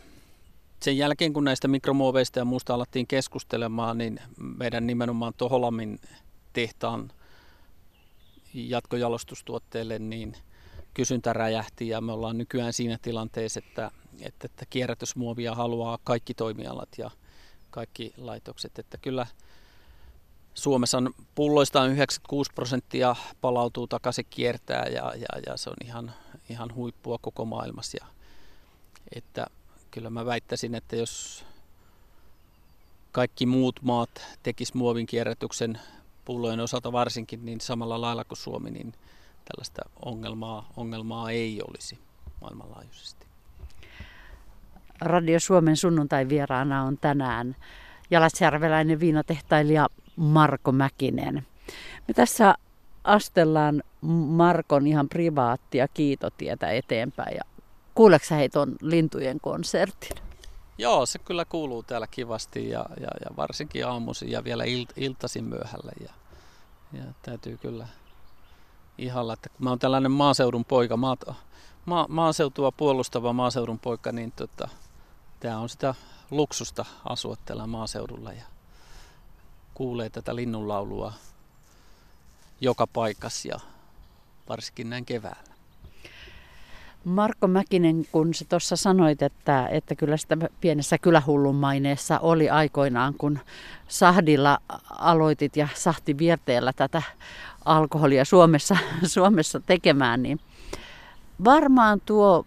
Sen 0.80 0.98
jälkeen 0.98 1.34
kun 1.34 1.44
näistä 1.44 1.68
mikromuoveista 1.68 2.40
ja 2.40 2.46
muusta 2.46 2.74
alettiin 2.74 3.08
keskustelemaan, 3.08 3.98
niin 3.98 4.20
meidän 4.38 4.88
nimenomaan 4.88 5.34
Toholamin 5.38 6.00
tehtaan 6.54 7.12
jatkojalostustuotteille 8.54 10.00
niin 10.00 10.36
kysyntä 10.94 11.34
räjähti 11.34 11.88
ja 11.88 12.02
me 12.02 12.12
ollaan 12.12 12.38
nykyään 12.38 12.74
siinä 12.74 12.98
tilanteessa, 13.02 13.62
että, 13.66 13.92
että, 14.22 14.46
että 14.46 14.66
kierrätysmuovia 14.70 15.56
haluaa 15.56 16.00
kaikki 16.04 16.34
toimialat 16.34 16.90
ja 16.98 17.12
kaikki 17.70 18.14
laitokset. 18.18 18.80
Että 18.80 18.98
kyllä 18.98 19.28
Suomessa 20.54 20.98
on 20.98 21.14
pulloista 21.36 21.86
96 21.86 22.52
prosenttia 22.56 23.16
palautuu 23.42 23.88
takaisin 23.88 24.26
kiertää 24.30 24.86
ja, 24.86 25.14
ja, 25.16 25.42
ja 25.46 25.58
se 25.58 25.70
on 25.70 25.76
ihan, 25.86 26.12
ihan 26.50 26.76
huippua 26.76 27.18
koko 27.22 27.46
maailmassa. 27.46 27.98
Ja, 28.02 28.08
että 29.16 29.48
kyllä 29.92 30.10
mä 30.10 30.26
väittäisin, 30.26 30.76
että 30.76 30.96
jos 30.96 31.46
kaikki 33.12 33.46
muut 33.46 33.80
maat 33.82 34.22
tekis 34.44 34.74
muovin 34.74 35.06
kierrätyksen 35.06 35.80
pullojen 36.26 36.60
osalta 36.60 36.92
varsinkin, 36.92 37.46
niin 37.46 37.62
samalla 37.62 38.02
lailla 38.02 38.24
kuin 38.24 38.38
Suomi, 38.38 38.72
niin 38.72 38.94
tällaista 39.52 39.82
ongelmaa, 40.06 40.70
ongelmaa 40.78 41.32
ei 41.32 41.62
olisi 41.68 42.00
maailmanlaajuisesti. 42.42 43.28
Radio 45.02 45.40
Suomen 45.40 45.78
sunnuntai 45.78 46.30
vieraana 46.30 46.84
on 46.84 46.98
tänään 46.98 47.56
jalasjärveläinen 48.12 49.00
viinatehtailija 49.00 49.88
Marko 50.16 50.72
Mäkinen. 50.72 51.48
Me 52.08 52.14
tässä 52.14 52.56
astellaan 53.04 53.84
Markon 54.28 54.88
ihan 54.88 55.10
privaattia 55.10 55.88
kiitotietä 55.88 56.72
eteenpäin. 56.72 57.36
Ja 57.36 57.44
kuuleeko 57.96 58.26
sä 58.26 58.36
tuon 58.54 58.76
lintujen 58.82 59.40
konsertin? 59.40 60.18
Joo, 60.78 61.06
se 61.06 61.20
kyllä 61.20 61.46
kuuluu 61.46 61.84
täällä 61.84 62.08
kivasti 62.08 62.70
ja, 62.70 62.86
ja, 63.00 63.08
ja 63.26 63.36
varsinkin 63.38 63.88
aamuisin 63.88 64.32
ja 64.32 64.44
vielä 64.44 64.64
ilt, 64.64 64.90
iltaisin 64.96 65.44
myöhälle. 65.44 65.92
Ja, 66.00 66.14
ja 66.94 67.04
täytyy 67.22 67.58
kyllä 67.58 67.88
ihalla, 69.02 69.34
että 69.34 69.50
kun 69.50 69.64
mä 69.64 69.70
oon 69.70 69.80
tällainen 69.80 70.12
maaseudun 70.12 70.66
poika, 70.66 70.98
maa, 70.98 71.18
ma, 71.86 72.06
maaseutua 72.10 72.72
puolustava 72.72 73.34
maaseudun 73.34 73.80
poika, 73.80 74.12
niin 74.12 74.32
tota, 74.32 74.70
tämä 75.40 75.60
on 75.60 75.70
sitä 75.70 75.96
luksusta 76.32 76.86
asua 77.06 77.36
täällä 77.46 77.68
maaseudulla 77.68 78.34
ja 78.34 78.44
kuulee 79.74 80.10
tätä 80.10 80.36
linnunlaulua 80.36 81.14
joka 82.62 82.88
paikassa 82.88 83.48
ja 83.48 83.60
varsinkin 84.50 84.90
näin 84.90 85.06
keväällä. 85.06 85.52
Marko 87.04 87.48
Mäkinen, 87.48 88.06
kun 88.12 88.34
sä 88.34 88.46
tuossa 88.46 88.76
sanoit, 88.76 89.22
että, 89.22 89.68
että 89.68 89.96
kyllä 89.96 90.18
sitä 90.18 90.38
pienessä 90.62 90.98
kylähullun 90.98 91.56
maineessa 91.56 92.20
oli 92.20 92.50
aikoinaan, 92.50 93.14
kun 93.14 93.40
Sahdilla 93.88 94.60
aloitit 94.90 95.58
ja 95.58 95.68
Sahti 95.74 96.18
Vierteellä 96.18 96.74
tätä 96.74 97.02
alkoholia 97.66 98.26
Suomessa, 98.26 98.78
Suomessa 99.04 99.60
tekemään, 99.60 100.24
niin 100.24 100.40
varmaan 101.44 102.02
tuo 102.06 102.46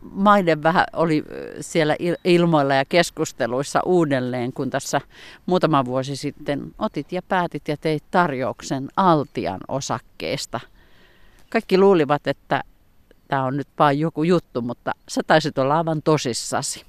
maiden 0.00 0.62
vähän 0.62 0.84
oli 0.92 1.24
siellä 1.60 1.96
ilmoilla 2.24 2.74
ja 2.74 2.84
keskusteluissa 2.84 3.80
uudelleen, 3.84 4.52
kun 4.52 4.70
tässä 4.70 5.00
muutama 5.46 5.84
vuosi 5.84 6.16
sitten 6.16 6.74
otit 6.78 7.12
ja 7.12 7.22
päätit 7.22 7.68
ja 7.68 7.76
teit 7.76 8.04
tarjouksen 8.10 8.88
Altian 8.96 9.60
osakkeesta. 9.68 10.60
Kaikki 11.50 11.78
luulivat, 11.78 12.26
että 12.26 12.64
tämä 13.28 13.44
on 13.44 13.56
nyt 13.56 13.68
vain 13.78 14.00
joku 14.00 14.22
juttu, 14.22 14.62
mutta 14.62 14.92
sä 15.08 15.20
taisit 15.26 15.58
olla 15.58 15.76
aivan 15.76 16.02
tosissasi. 16.02 16.84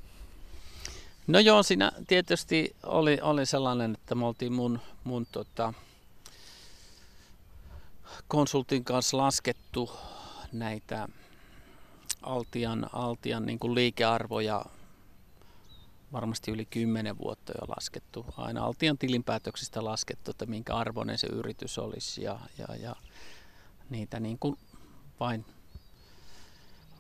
No 1.28 1.40
joo, 1.40 1.64
siinä 1.64 1.92
tietysti 2.08 2.76
oli, 2.84 3.20
oli 3.22 3.46
sellainen, 3.46 3.94
että 3.94 4.16
me 4.16 4.26
oltiin 4.26 4.54
mun, 4.54 4.80
mun 5.04 5.26
tota, 5.32 5.74
konsultin 8.28 8.84
kanssa 8.84 9.18
laskettu 9.18 9.92
näitä 10.52 11.08
Altian, 12.22 12.90
Altian 12.94 13.46
niin 13.46 13.60
kuin 13.60 13.76
liikearvoja 13.76 14.66
varmasti 16.14 16.52
yli 16.52 16.66
10 16.66 17.18
vuotta 17.18 17.54
jo 17.62 17.68
laskettu. 17.68 18.26
Aina 18.38 18.64
Altian 18.66 18.98
tilinpäätöksistä 18.98 19.84
laskettu, 19.84 20.32
että 20.32 20.46
minkä 20.46 20.76
arvoinen 20.76 21.18
se 21.18 21.28
yritys 21.28 21.78
olisi 21.80 22.24
ja, 22.24 22.40
ja, 22.58 22.76
ja 22.76 22.96
niitä 23.90 24.20
niin 24.20 24.40
kuin 24.40 24.58
vain, 25.20 25.46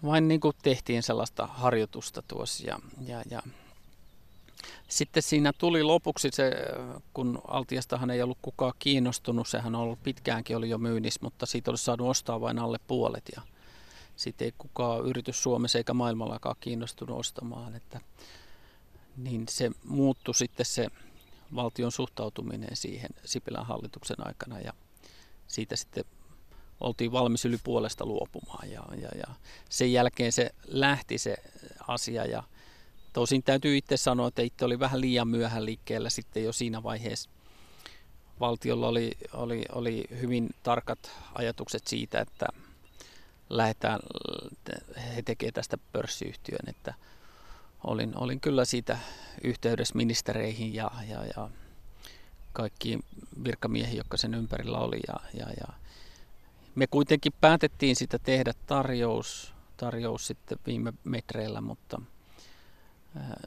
vain 0.05 0.27
niin 0.27 0.39
kuin 0.39 0.55
tehtiin 0.63 1.03
sellaista 1.03 1.47
harjoitusta 1.47 2.21
tuossa 2.27 2.67
ja, 2.67 2.79
ja, 3.05 3.23
ja 3.29 3.41
sitten 4.87 5.23
siinä 5.23 5.53
tuli 5.57 5.83
lopuksi 5.83 6.29
se, 6.33 6.51
kun 7.13 7.41
Altiastahan 7.47 8.09
ei 8.09 8.21
ollut 8.21 8.37
kukaan 8.41 8.73
kiinnostunut, 8.79 9.47
sehän 9.47 9.75
on 9.75 9.81
ollut 9.81 10.03
pitkäänkin 10.03 10.57
oli 10.57 10.69
jo 10.69 10.77
myynnissä, 10.77 11.19
mutta 11.23 11.45
siitä 11.45 11.71
olisi 11.71 11.83
saanut 11.83 12.09
ostaa 12.09 12.41
vain 12.41 12.59
alle 12.59 12.77
puolet. 12.87 13.23
Ja 13.35 13.41
sitten 14.15 14.45
ei 14.45 14.53
kukaan 14.57 15.05
yritys 15.05 15.43
Suomessa 15.43 15.77
eikä 15.77 15.93
maailmallakaan 15.93 16.55
kiinnostunut 16.59 17.19
ostamaan. 17.19 17.75
Että, 17.75 18.01
niin 19.17 19.45
se 19.49 19.71
muuttui 19.83 20.35
sitten 20.35 20.65
se 20.65 20.87
valtion 21.55 21.91
suhtautuminen 21.91 22.75
siihen 22.75 23.09
Sipilän 23.25 23.65
hallituksen 23.65 24.27
aikana. 24.27 24.59
Ja 24.59 24.73
siitä 25.47 25.75
sitten 25.75 26.05
oltiin 26.79 27.11
valmis 27.11 27.45
yli 27.45 27.57
puolesta 27.63 28.05
luopumaan. 28.05 28.71
Ja, 28.71 28.83
ja, 29.01 29.09
ja 29.17 29.33
sen 29.69 29.93
jälkeen 29.93 30.31
se 30.31 30.51
lähti 30.67 31.17
se 31.17 31.35
asia 31.87 32.25
ja 32.25 32.43
tosin 33.15 33.43
täytyy 33.43 33.77
itse 33.77 33.97
sanoa, 33.97 34.27
että 34.27 34.41
itse 34.41 34.65
oli 34.65 34.79
vähän 34.79 35.01
liian 35.01 35.27
myöhään 35.27 35.65
liikkeellä 35.65 36.09
sitten 36.09 36.43
jo 36.43 36.53
siinä 36.53 36.83
vaiheessa. 36.83 37.29
Valtiolla 38.39 38.87
oli, 38.87 39.11
oli, 39.33 39.65
oli 39.71 40.05
hyvin 40.21 40.49
tarkat 40.63 41.11
ajatukset 41.35 41.87
siitä, 41.87 42.21
että 42.21 42.45
lähdetään, 43.49 43.99
he 45.15 45.21
tekevät 45.21 45.53
tästä 45.53 45.77
pörssiyhtiön, 45.91 46.69
että 46.69 46.93
olin, 47.83 48.17
olin 48.17 48.39
kyllä 48.39 48.65
siitä 48.65 48.99
yhteydessä 49.43 49.95
ministereihin 49.95 50.73
ja, 50.73 50.91
ja, 51.09 51.25
ja 51.35 51.49
kaikkiin 52.53 53.03
virkamiehiin, 53.43 53.97
jotka 53.97 54.17
sen 54.17 54.33
ympärillä 54.33 54.77
oli. 54.77 54.99
Ja, 55.07 55.15
ja, 55.33 55.49
ja 55.59 55.73
me 56.75 56.87
kuitenkin 56.87 57.33
päätettiin 57.41 57.95
sitä 57.95 58.19
tehdä 58.19 58.53
tarjous, 58.67 59.53
tarjous 59.77 60.27
sitten 60.27 60.59
viime 60.65 60.93
metreillä, 61.03 61.61
mutta 61.61 62.01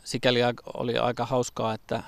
sikäli 0.04 0.40
oli 0.74 0.98
aika 0.98 1.26
hauskaa, 1.26 1.74
että 1.74 2.02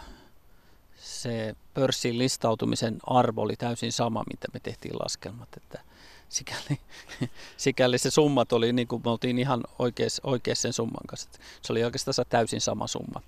se 1.00 1.56
pörssin 1.74 2.18
listautumisen 2.18 2.98
arvo 3.06 3.42
oli 3.42 3.56
täysin 3.56 3.92
sama, 3.92 4.24
mitä 4.32 4.48
me 4.52 4.60
tehtiin 4.60 4.94
laskelmat. 5.02 5.48
Että 5.56 5.80
sikäli, 6.28 6.80
sikäli 7.56 7.98
se 7.98 8.10
summat 8.10 8.52
oli 8.52 8.72
niin 8.72 8.88
kuin 8.88 9.02
me 9.04 9.10
oltiin 9.10 9.38
ihan 9.38 9.64
oikeassa, 9.78 10.22
sen 10.54 10.72
summan 10.72 11.06
kanssa. 11.06 11.28
Se 11.62 11.72
oli 11.72 11.84
oikeastaan 11.84 12.26
täysin 12.28 12.60
sama 12.60 12.86
summa, 12.86 13.22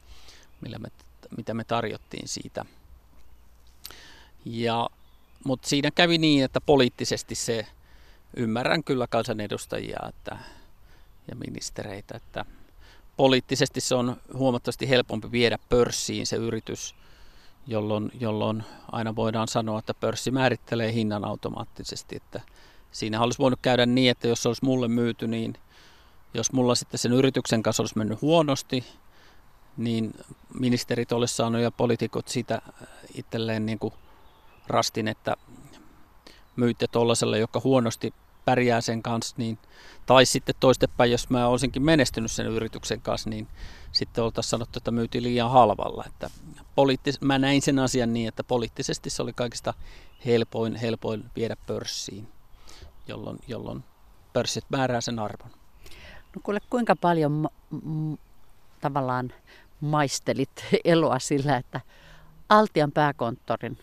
millä 0.61 0.79
me, 0.79 0.89
mitä 1.37 1.55
me 1.55 1.65
tarjottiin 1.65 2.29
siitä. 2.29 2.65
Ja, 4.45 4.91
mutta 5.45 5.69
siinä 5.69 5.91
kävi 5.91 6.19
niin, 6.19 6.45
että 6.45 6.61
poliittisesti 6.61 7.35
se, 7.35 7.67
ymmärrän 8.37 8.85
kyllä 8.85 9.07
kansanedustajia 9.07 9.99
että, 10.09 10.39
ja 11.29 11.37
ministereitä, 11.37 12.17
että 12.17 12.45
poliittisesti 13.17 13.81
se 13.81 13.95
on 13.95 14.17
huomattavasti 14.35 14.89
helpompi 14.89 15.31
viedä 15.33 15.59
pörssiin 15.69 16.27
se 16.27 16.37
yritys, 16.37 16.95
jolloin, 17.67 18.11
jolloin 18.21 18.65
aina 18.93 19.17
voidaan 19.17 19.49
sanoa, 19.49 19.79
että 19.79 19.95
pörssi 19.95 20.31
määrittelee 20.31 20.93
hinnan 20.93 21.25
automaattisesti. 21.25 22.17
Että 22.17 22.41
siinä 22.93 23.21
olisi 23.21 23.39
voinut 23.39 23.59
käydä 23.63 23.87
niin, 23.87 24.11
että 24.11 24.29
jos 24.29 24.43
se 24.43 24.49
olisi 24.49 24.65
mulle 24.65 24.89
myyty, 24.89 25.29
niin 25.29 25.55
jos 26.35 26.53
mulla 26.53 26.75
sitten 26.75 26.99
sen 26.99 27.13
yrityksen 27.13 27.63
kanssa 27.63 27.83
olisi 27.83 27.99
mennyt 27.99 28.23
huonosti, 28.23 28.85
niin 29.77 30.15
ministerit 30.55 31.13
olisi 31.13 31.35
saanut 31.37 31.61
ja 31.61 31.71
poliitikot 31.71 32.29
siitä 32.29 32.63
itselleen 33.15 33.67
niin 33.67 33.79
kuin 33.79 33.95
rastin, 34.67 35.09
että 35.09 35.37
myytte 36.57 36.87
tuollaiselle, 36.87 37.39
joka 37.39 37.61
huonosti 37.65 38.15
pärjää 38.45 38.81
sen 38.81 39.03
kanssa, 39.03 39.35
niin, 39.39 39.59
tai 40.07 40.27
sitten 40.27 40.55
toistepäin, 40.61 41.11
jos 41.11 41.31
mä 41.31 41.47
olisinkin 41.47 41.83
menestynyt 41.83 42.31
sen 42.33 42.47
yrityksen 42.47 43.01
kanssa, 43.01 43.31
niin 43.31 43.49
sitten 43.93 44.25
oltaisiin 44.25 44.51
sanottu, 44.51 44.79
että 44.79 44.91
myytiin 44.91 45.25
liian 45.25 45.51
halvalla. 45.51 46.05
Että 46.07 46.31
poliittis- 46.77 47.19
mä 47.21 47.39
näin 47.39 47.63
sen 47.63 47.79
asian 47.79 48.13
niin, 48.13 48.29
että 48.29 48.45
poliittisesti 48.45 49.11
se 49.11 49.23
oli 49.23 49.33
kaikista 49.33 49.75
helpoin, 50.27 50.77
helpoin 50.77 51.25
viedä 51.37 51.57
pörssiin, 51.67 52.29
jolloin, 53.09 53.39
jolloin 53.49 53.85
pörssit 54.33 54.65
määrää 54.69 55.01
sen 55.01 55.19
arvon. 55.19 55.51
No 56.37 56.41
kuule, 56.43 56.61
kuinka 56.71 56.97
paljon 56.97 57.33
ma- 57.33 57.51
m- 57.71 58.15
tavallaan 58.81 59.33
maistelit 59.81 60.65
eloa 60.85 61.19
sillä, 61.19 61.57
että 61.57 61.81
Altian 62.49 62.93
pääkonttorin 62.93 63.79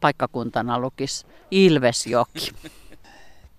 paikkakuntana 0.00 0.78
lukisi 0.78 1.26
Ilvesjoki. 1.50 2.52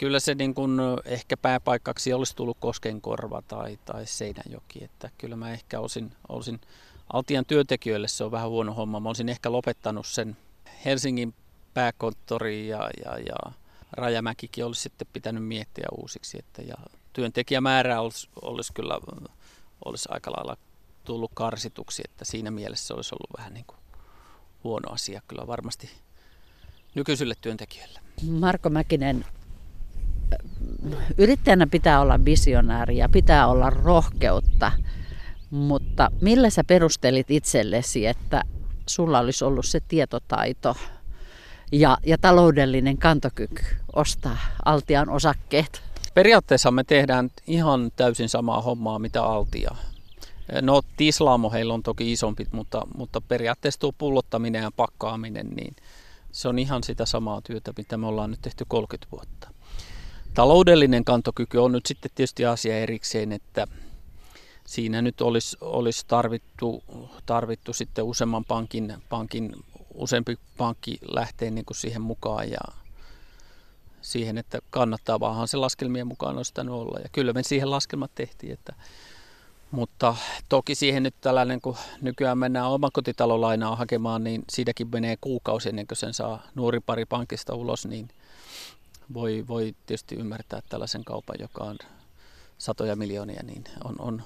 Kyllä 0.01 0.20
se 0.20 0.36
niin 0.36 0.53
kuin 0.53 0.79
ehkä 1.05 1.38
pääpaikkaksi 1.38 2.13
olisi 2.13 2.36
tullut 2.36 2.58
Koskenkorva 2.60 3.41
tai, 3.48 3.79
tai 3.86 4.05
Seinäjoki. 4.05 4.84
Että 4.84 5.10
kyllä 5.17 5.36
mä 5.36 5.51
ehkä 5.51 5.79
olisin, 5.79 6.12
olisin, 6.29 6.62
Altian 7.13 7.46
työntekijöille 7.46 8.08
se 8.08 8.24
on 8.24 8.31
vähän 8.31 8.50
huono 8.50 8.74
homma. 8.74 9.00
Mä 9.00 9.10
olisin 9.10 9.29
ehkä 9.29 9.51
lopettanut 9.51 10.08
sen 10.08 10.38
Helsingin 10.86 11.34
pääkonttori 11.74 12.67
ja, 12.67 12.89
ja, 13.05 13.17
ja 13.20 13.51
Rajamäkikin 13.91 14.65
olisi 14.65 14.81
sitten 14.81 15.08
pitänyt 15.13 15.46
miettiä 15.46 15.88
uusiksi. 15.98 16.39
Että, 16.39 16.62
ja 16.62 16.75
työntekijämäärä 17.13 18.01
olisi, 18.01 18.29
olisi 18.41 18.74
kyllä 18.74 19.00
olisi 19.86 20.10
aika 20.12 20.31
lailla 20.31 20.58
tullut 21.03 21.31
karsituksi, 21.34 22.01
että 22.05 22.25
siinä 22.25 22.51
mielessä 22.51 22.93
olisi 22.93 23.15
ollut 23.15 23.38
vähän 23.38 23.53
niin 23.53 23.65
kuin 23.67 23.79
huono 24.63 24.89
asia 24.91 25.22
kyllä 25.27 25.48
varmasti 25.48 25.89
nykyisille 26.96 27.34
työntekijöille. 27.41 28.00
Marko 28.39 28.70
Mäkinen, 28.70 29.25
yrittäjänä 31.17 31.67
pitää 31.67 32.01
olla 32.01 32.25
visionääri 32.25 32.97
ja 32.97 33.09
pitää 33.09 33.47
olla 33.47 33.69
rohkeutta, 33.69 34.71
mutta 35.50 36.09
millä 36.21 36.50
sä 36.50 36.63
perustelit 36.63 37.31
itsellesi, 37.31 38.07
että 38.07 38.43
sulla 38.88 39.19
olisi 39.19 39.43
ollut 39.43 39.65
se 39.65 39.79
tietotaito 39.88 40.75
ja, 41.71 41.97
ja 42.05 42.17
taloudellinen 42.17 42.97
kantokyky 42.97 43.63
ostaa 43.95 44.38
Altian 44.65 45.09
osakkeet? 45.09 45.81
Periaatteessa 46.13 46.71
me 46.71 46.83
tehdään 46.83 47.29
ihan 47.47 47.91
täysin 47.95 48.29
samaa 48.29 48.61
hommaa 48.61 49.00
mitä 49.00 49.23
Altia. 49.23 49.75
No 50.62 50.82
tislaamo 50.97 51.49
heillä 51.49 51.73
on 51.73 51.84
toki 51.84 52.12
isompi, 52.12 52.45
mutta, 52.51 52.82
mutta 52.95 53.21
periaatteessa 53.21 53.79
tuo 53.79 53.91
pullottaminen 53.91 54.62
ja 54.62 54.71
pakkaaminen, 54.75 55.47
niin 55.49 55.75
se 56.32 56.47
on 56.47 56.60
ihan 56.60 56.84
sitä 56.84 57.06
samaa 57.06 57.41
työtä, 57.41 57.73
mitä 57.77 57.97
me 57.97 58.08
ollaan 58.08 58.32
nyt 58.32 58.41
tehty 58.41 58.65
30 58.67 59.12
vuotta. 59.12 59.50
Taloudellinen 60.34 61.06
kantokyky 61.06 61.58
on 61.58 61.72
nyt 61.72 61.86
sitten 61.86 62.12
tietysti 62.15 62.46
asia 62.46 62.78
erikseen, 62.78 63.32
että 63.32 63.67
siinä 64.65 65.02
nyt 65.02 65.22
olisi, 65.22 65.58
olisi 65.62 66.06
tarvittu, 66.08 66.84
tarvittu 67.26 67.74
sitten 67.74 68.06
useamman 68.06 68.46
pankin, 68.46 68.94
pankin 69.10 69.56
useampi 69.94 70.38
pankki 70.58 70.98
lähtee 71.02 71.52
niin 71.52 71.65
siihen 71.72 72.02
mukaan 72.02 72.52
ja 72.52 72.60
siihen, 74.02 74.38
että 74.38 74.60
kannattaa 74.70 75.20
vaan 75.20 75.48
se 75.48 75.58
laskelmien 75.58 76.08
mukaan 76.08 76.38
olisi 76.38 76.54
olla. 76.70 77.00
Ja 77.00 77.10
kyllä 77.12 77.34
me 77.34 77.44
siihen 77.44 77.72
laskelmat 77.72 78.12
tehtiin, 78.15 78.54
että 78.54 78.74
mutta 79.72 80.15
toki 80.50 80.76
siihen 80.76 81.04
nyt 81.04 81.15
tällainen, 81.22 81.62
kun 81.62 81.76
nykyään 82.02 82.38
mennään 82.38 82.70
omakotitalolainaa 82.70 83.76
hakemaan, 83.76 84.24
niin 84.24 84.44
siitäkin 84.52 84.88
menee 84.91 85.17
kuukausi 85.22 85.70
ennen 85.70 85.88
kuin 85.88 85.98
sen 85.98 86.13
saa 86.13 86.44
nuori 86.56 86.80
pari 86.80 87.06
pankista 87.06 87.56
ulos, 87.56 87.86
niin 87.86 88.10
voi, 89.13 89.45
voi 89.47 89.76
tietysti 89.86 90.15
ymmärtää 90.15 90.62
tällaisen 90.69 91.04
kaupan, 91.04 91.36
joka 91.39 91.63
on 91.63 91.78
satoja 92.58 92.95
miljoonia, 92.95 93.43
niin 93.43 93.63
on, 93.84 93.95
on, 94.00 94.24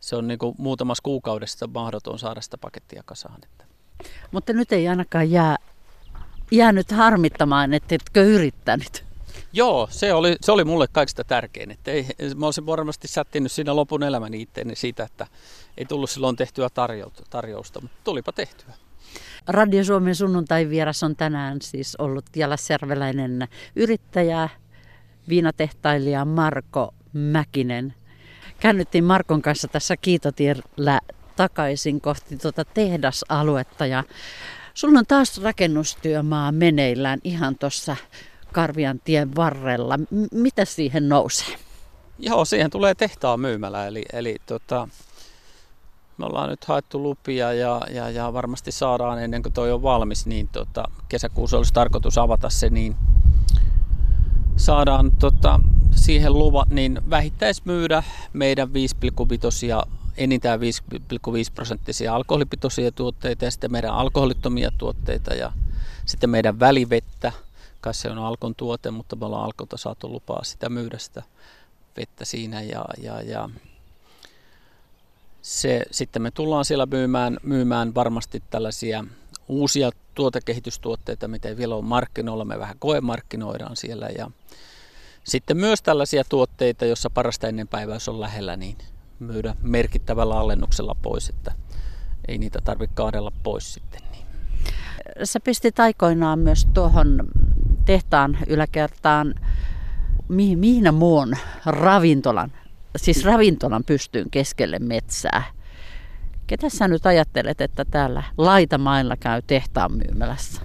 se 0.00 0.16
on 0.16 0.28
niin 0.28 0.38
kuin 0.38 0.54
muutamassa 0.58 1.02
kuukaudessa 1.02 1.66
mahdoton 1.66 2.18
saada 2.18 2.40
sitä 2.40 2.58
pakettia 2.58 3.02
kasaan. 3.06 3.38
Että. 3.44 3.64
Mutta 4.32 4.52
nyt 4.52 4.72
ei 4.72 4.88
ainakaan 4.88 5.30
jää, 5.30 5.56
jäänyt 6.50 6.90
harmittamaan, 6.90 7.74
että 7.74 7.94
etkö 7.94 8.22
yrittänyt. 8.22 9.04
Joo, 9.52 9.88
se 9.90 10.14
oli, 10.14 10.36
se 10.40 10.52
oli 10.52 10.64
mulle 10.64 10.86
kaikista 10.92 11.24
tärkein. 11.24 11.70
Että 11.70 11.90
ei, 11.90 12.06
mä 12.36 12.46
olisin 12.46 12.66
varmasti 12.66 13.08
sättinyt 13.08 13.52
siinä 13.52 13.76
lopun 13.76 14.02
elämäni 14.02 14.42
itteeni 14.42 14.76
siitä, 14.76 15.04
että 15.04 15.26
ei 15.76 15.84
tullut 15.84 16.10
silloin 16.10 16.36
tehtyä 16.36 16.68
tarjousta, 17.30 17.80
mutta 17.80 17.96
tulipa 18.04 18.32
tehtyä. 18.32 18.74
Radio 19.48 19.84
Suomen 19.84 20.14
sunnuntai 20.14 20.68
vieras 20.68 21.02
on 21.02 21.16
tänään 21.16 21.58
siis 21.62 21.96
ollut 21.96 22.24
jalasserveläinen 22.36 23.48
yrittäjä, 23.76 24.48
viinatehtailija 25.28 26.24
Marko 26.24 26.94
Mäkinen. 27.12 27.94
Käännyttiin 28.60 29.04
Markon 29.04 29.42
kanssa 29.42 29.68
tässä 29.68 29.96
Kiitotiellä 29.96 31.00
takaisin 31.36 32.00
kohti 32.00 32.36
tuota 32.36 32.64
tehdasaluetta 32.64 33.86
ja 33.86 34.04
sulla 34.74 34.98
on 34.98 35.06
taas 35.06 35.42
rakennustyömaa 35.42 36.52
meneillään 36.52 37.18
ihan 37.24 37.58
tuossa 37.58 37.96
Karvian 38.52 39.00
tien 39.04 39.36
varrella. 39.36 39.96
M- 39.96 40.04
mitä 40.32 40.64
siihen 40.64 41.08
nousee? 41.08 41.56
Joo, 42.18 42.44
siihen 42.44 42.70
tulee 42.70 42.94
tehtaan 42.94 43.40
myymälä. 43.40 43.86
Eli, 43.86 44.04
eli 44.12 44.36
tota, 44.46 44.88
me 46.20 46.26
ollaan 46.26 46.50
nyt 46.50 46.64
haettu 46.64 47.02
lupia 47.02 47.52
ja, 47.52 47.80
ja, 47.90 48.10
ja 48.10 48.32
varmasti 48.32 48.72
saadaan 48.72 49.22
ennen 49.22 49.42
kuin 49.42 49.52
toi 49.52 49.72
on 49.72 49.82
valmis, 49.82 50.26
niin 50.26 50.48
tota, 50.48 50.84
kesäkuussa 51.08 51.56
olisi 51.56 51.74
tarkoitus 51.74 52.18
avata 52.18 52.50
se, 52.50 52.70
niin 52.70 52.96
saadaan 54.56 55.10
tota, 55.10 55.60
siihen 55.96 56.32
luvat, 56.32 56.68
niin 56.68 57.00
vähittäismyydä 57.10 58.02
meidän 58.32 58.68
5,5 58.68 59.66
ja 59.66 59.82
enintään 60.16 60.60
5,5 60.60 60.66
prosenttisia 61.54 62.14
alkoholipitoisia 62.14 62.92
tuotteita 62.92 63.44
ja 63.44 63.50
sitten 63.50 63.72
meidän 63.72 63.94
alkoholittomia 63.94 64.70
tuotteita 64.78 65.34
ja 65.34 65.52
sitten 66.06 66.30
meidän 66.30 66.60
välivettä– 66.60 67.32
kai 67.80 67.94
se 67.94 68.10
on 68.10 68.18
Alkon 68.18 68.54
tuote, 68.54 68.90
mutta 68.90 69.16
me 69.16 69.26
ollaan 69.26 69.44
Alkolta 69.44 69.76
saatu 69.76 70.12
lupaa 70.12 70.44
sitä 70.44 70.68
myydä 70.68 70.98
sitä 70.98 71.22
vettä 71.96 72.24
siinä 72.24 72.62
ja, 72.62 72.84
ja, 73.02 73.22
ja 73.22 73.50
se, 75.42 75.82
sitten 75.90 76.22
me 76.22 76.30
tullaan 76.30 76.64
siellä 76.64 76.86
myymään, 76.86 77.38
myymään 77.42 77.94
varmasti 77.94 78.42
tällaisia 78.50 79.04
uusia 79.48 79.90
tuotekehitystuotteita, 80.14 81.28
mitä 81.28 81.48
ei 81.48 81.56
vielä 81.56 81.74
ole 81.74 81.84
markkinoilla, 81.84 82.44
me 82.44 82.58
vähän 82.58 82.76
koemarkkinoidaan 82.78 83.76
siellä 83.76 84.08
ja 84.18 84.30
sitten 85.24 85.56
myös 85.56 85.82
tällaisia 85.82 86.24
tuotteita, 86.28 86.84
jossa 86.84 87.10
parasta 87.10 87.48
ennen 87.48 87.68
päiväys 87.68 88.08
on 88.08 88.20
lähellä, 88.20 88.56
niin 88.56 88.78
myydä 89.18 89.54
merkittävällä 89.62 90.38
alennuksella 90.38 90.96
pois, 91.02 91.28
että 91.28 91.52
ei 92.28 92.38
niitä 92.38 92.58
tarvitse 92.64 92.94
kaadella 92.94 93.32
pois 93.42 93.74
sitten. 93.74 94.00
Niin. 94.12 94.26
Sä 95.24 95.40
pistit 95.40 95.80
aikoinaan 95.80 96.38
myös 96.38 96.66
tuohon 96.74 97.28
tehtaan 97.84 98.38
yläkertaan 98.46 99.34
mi- 100.28 100.56
mihin 100.56 100.94
muun 100.94 101.36
ravintolan, 101.66 102.52
siis 102.96 103.24
ravintolan 103.24 103.84
pystyyn 103.84 104.30
keskelle 104.30 104.78
metsää. 104.78 105.42
Ketä 106.46 106.68
sä 106.68 106.88
nyt 106.88 107.06
ajattelet, 107.06 107.60
että 107.60 107.84
täällä 107.84 108.22
laitamailla 108.38 109.16
käy 109.16 109.42
tehtaan 109.46 109.92
myymälässä? 109.92 110.62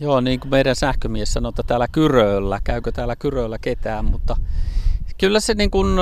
Joo, 0.00 0.20
niin 0.20 0.40
kuin 0.40 0.50
meidän 0.50 0.76
sähkömies 0.76 1.32
sanoi, 1.32 1.48
että 1.48 1.62
täällä 1.62 1.88
Kyröllä, 1.88 2.60
käykö 2.64 2.92
täällä 2.92 3.16
Kyröllä 3.16 3.58
ketään, 3.58 4.04
mutta 4.04 4.36
kyllä 5.18 5.40
se 5.40 5.54
niin 5.54 5.70
kuin, 5.70 5.96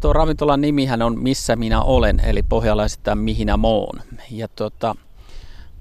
tuo 0.00 0.12
ravintolan 0.12 0.60
nimihän 0.60 1.02
on 1.02 1.18
Missä 1.18 1.56
minä 1.56 1.82
olen, 1.82 2.20
eli 2.20 2.42
pohjalaisittain 2.42 3.18
Mihinä 3.18 3.56
moon. 3.56 4.00
Ja 4.30 4.48
tuota, 4.48 4.94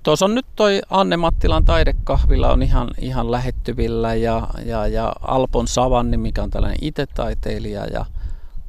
tuossa 0.04 0.26
on 0.26 0.36
nyt 0.36 0.46
toi 0.56 0.82
Anne 0.90 1.18
Mattilan 1.18 1.66
taidekahvila 1.66 2.52
on 2.52 2.64
ihan, 2.64 2.90
ihan 3.02 3.32
lähettyvillä 3.32 4.16
ja, 4.16 4.48
ja, 4.66 4.88
ja 4.88 5.16
Alpon 5.22 5.68
Savanni, 5.68 6.18
mikä 6.18 6.44
on 6.44 6.50
tällainen 6.50 6.80
itetaiteilija 6.82 7.86
ja 7.86 8.06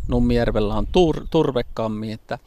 Nummijärvellä 0.08 0.74
on 0.74 0.86
tur, 0.86 1.26
turvekammi, 1.30 2.12
että 2.12 2.38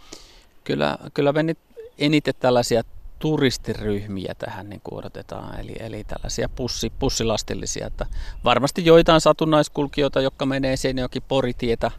kyllä, 0.63 0.97
kyllä 1.13 1.33
me 1.33 1.43
nyt 1.43 1.59
eniten 1.97 2.33
tällaisia 2.39 2.83
turistiryhmiä 3.19 4.35
tähän 4.37 4.69
niin 4.69 4.81
odotetaan, 4.91 5.59
eli, 5.59 5.75
eli 5.79 6.03
tällaisia 6.03 6.49
pussi, 6.49 6.91
pussilastillisia. 6.99 7.87
Että 7.87 8.05
varmasti 8.43 8.85
joitain 8.85 9.21
satunnaiskulkijoita, 9.21 10.21
jotka 10.21 10.45
menee 10.45 10.75
jokin 11.01 11.23
Poritietä 11.27 11.91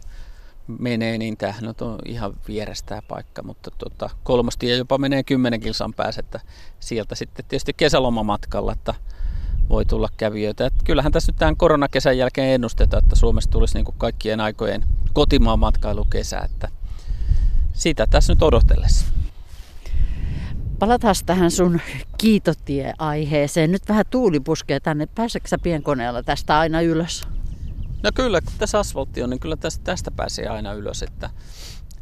menee, 0.79 1.19
niin 1.19 1.37
tämähän 1.37 1.75
on 1.81 1.99
ihan 2.05 2.35
vierestä 2.49 3.03
paikka, 3.09 3.43
mutta 3.43 3.71
tuota, 3.79 4.11
kolmostie 4.23 4.77
jopa 4.77 4.99
menee 4.99 5.23
kymmenen 5.23 5.61
kilsan 5.61 5.95
päässä, 5.95 6.21
että 6.21 6.41
sieltä 6.81 7.15
sitten 7.15 7.45
tietysti 7.49 7.73
kesälomamatkalla, 7.73 8.73
että 8.73 8.95
voi 9.69 9.85
tulla 9.85 10.09
kävijöitä. 10.17 10.67
Että 10.67 10.85
kyllähän 10.85 11.13
tässä 11.13 11.33
nyt 11.33 11.39
tämän 11.39 11.57
koronakesän 11.57 12.19
jälkeen 12.19 12.55
ennustetaan, 12.55 13.05
että 13.05 13.17
Suomessa 13.17 13.51
tulisi 13.51 13.75
niin 13.75 13.85
kuin 13.85 13.99
kaikkien 13.99 14.41
aikojen 14.41 14.85
kotimaan 15.13 15.59
matkailukesä, 15.59 16.39
että 16.39 16.69
sitä 17.73 18.07
tässä 18.07 18.33
nyt 18.33 18.43
odotellessa. 18.43 19.07
Palataan 20.79 21.15
tähän 21.27 21.51
sun 21.51 21.81
kiitotie-aiheeseen. 22.19 23.73
Nyt 23.73 23.89
vähän 23.89 24.05
tuuli 24.11 24.41
puskee 24.41 24.81
tänne. 24.81 25.07
Pääseekö 25.07 25.49
pienkoneella 25.63 26.23
tästä 26.23 26.59
aina 26.59 26.81
ylös? 26.81 27.23
No 28.03 28.11
kyllä, 28.15 28.41
kun 28.41 28.53
tässä 28.59 28.79
asfaltti 28.79 29.23
on, 29.23 29.31
niin 29.31 29.41
kyllä 29.41 29.57
tästä, 29.57 29.85
tästä 29.85 30.11
pääsee 30.11 30.49
aina 30.49 30.73
ylös. 30.73 31.03
Että 31.03 31.31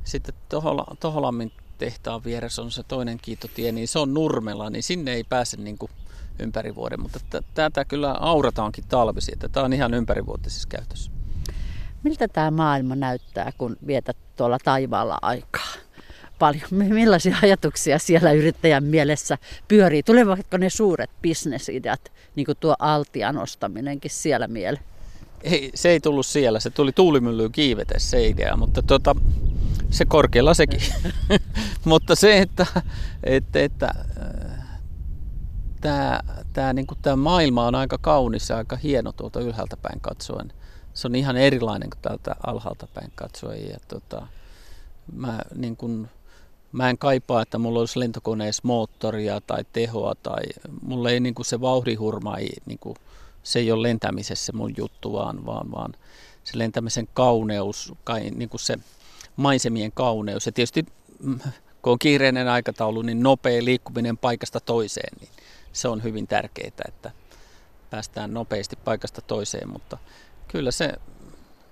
sitten 0.05 0.35
Tohola, 0.49 0.97
Toholammin 1.01 1.53
tehtaan 1.79 2.25
vieressä 2.25 2.63
on 2.63 2.71
se 2.71 2.83
toinen 2.83 3.19
kiitotie, 3.23 3.73
niin 3.73 3.89
se 3.89 3.99
on 3.99 4.15
nurmella, 4.15 4.71
niin 4.71 4.83
sinne 4.83 5.13
ei 5.13 5.25
pääse 5.25 5.57
niin 5.57 5.79
kuin 5.79 5.91
ympäri 6.39 6.75
vuoden. 6.75 7.01
Mutta 7.01 7.21
tätä 7.55 7.85
kyllä 7.85 8.13
aurataankin 8.13 8.85
talvisi, 8.89 9.33
että 9.33 9.49
tämä 9.49 9.67
on 9.67 9.73
ihan 9.73 9.95
ympärivuotisessa 9.95 10.69
käytössä. 10.69 11.16
Miltä 12.07 12.29
tämä 12.29 12.51
maailma 12.51 12.97
näyttää, 12.97 13.53
kun 13.59 13.77
vietät 13.87 14.17
tuolla 14.37 14.59
taivaalla 14.65 15.19
aikaa? 15.23 15.73
Paljon. 16.39 16.67
Millaisia 16.71 17.37
ajatuksia 17.43 17.99
siellä 17.99 18.33
yrittäjän 18.33 18.85
mielessä 18.85 19.39
pyörii? 19.69 20.03
Tulevatko 20.03 20.57
ne 20.57 20.71
suuret 20.71 21.11
bisnesideat, 21.23 22.13
niin 22.37 22.47
kuin 22.47 22.57
tuo 22.61 22.77
altian 22.79 23.39
ostaminenkin 23.39 24.11
siellä 24.11 24.49
mieleen? 24.49 24.85
Ei, 25.43 25.71
se 25.75 25.89
ei 25.89 26.01
tullut 26.01 26.27
siellä, 26.27 26.61
se 26.61 26.71
tuli 26.71 26.93
tuulimyllyyn 26.93 27.53
kiivetes 27.53 28.11
se 28.11 28.27
idea, 28.27 28.57
mutta 28.57 28.83
tota, 28.83 29.17
se 29.91 30.05
korkealla 30.05 30.55
sekin. 30.55 30.81
mutta 31.85 32.15
se, 32.15 32.39
että, 32.39 32.67
että, 33.25 33.63
että 33.63 33.95
tämä, 35.81 36.21
tämä, 36.53 36.73
niin 36.73 36.87
kuin 36.87 36.99
tämä 37.03 37.17
maailma 37.17 37.67
on 37.67 37.75
aika 37.75 37.99
kaunis 38.01 38.49
ja 38.49 38.57
aika 38.57 38.77
hieno 38.77 39.13
tuolta 39.13 39.41
ylhäältä 39.41 39.77
päin 39.77 40.01
katsoen. 40.01 40.53
Se 40.97 41.09
on 41.09 41.15
ihan 41.15 41.37
erilainen 41.37 41.91
kuin 41.91 42.03
täältä 42.03 42.37
alhaalta 42.47 42.87
päin 42.95 43.13
katsoen. 43.15 43.69
Ja 43.69 43.77
tota, 43.89 44.27
mä, 45.13 45.39
niin 45.55 45.77
kuin, 45.77 46.09
mä 46.73 46.91
en 46.91 46.99
kaipaa, 46.99 47.43
että 47.43 47.59
mulla 47.59 47.81
olisi 47.81 48.01
lentokoneessa 48.01 48.61
moottoria 48.65 49.41
tai 49.41 49.65
tehoa 49.73 50.15
tai 50.23 50.43
mulla 50.83 51.11
ei 51.11 51.21
niin 51.21 51.35
kuin 51.35 51.47
se 51.47 51.61
vauhdihurma 51.61 52.37
ei, 52.37 52.53
niin 52.67 52.79
kuin, 52.79 52.97
se 53.43 53.59
ei 53.59 53.73
ole 53.73 53.83
lentämisessä 53.83 54.53
mun 54.53 54.75
juttu, 54.77 55.13
vaan, 55.13 55.47
vaan, 55.47 55.71
vaan 55.71 55.95
se 56.45 56.59
lentämisen 56.59 57.09
kauneus, 57.15 57.93
kai, 58.05 58.31
niin 58.31 58.51
se 58.57 58.79
maisemien 59.37 59.93
kauneus. 59.93 60.47
Ja 60.47 60.53
tietysti 60.53 60.87
mm, 61.23 61.39
kun 61.83 61.93
on 61.93 61.99
kiireinen 61.99 62.49
aikataulu, 62.49 63.03
niin 63.03 63.23
nopea 63.23 63.65
liikkuminen 63.65 64.19
paikasta 64.19 64.61
toiseen, 64.61 65.19
niin 65.21 65.31
se 65.73 65.89
on 65.89 66.03
hyvin 66.03 66.27
tärkeää, 66.27 66.71
että 66.89 67.11
päästään 67.91 68.35
nopeasti 68.35 68.77
paikasta 68.77 69.23
toiseen, 69.23 69.69
mutta 69.69 69.99
kyllä 70.49 70.71
se, 70.71 70.95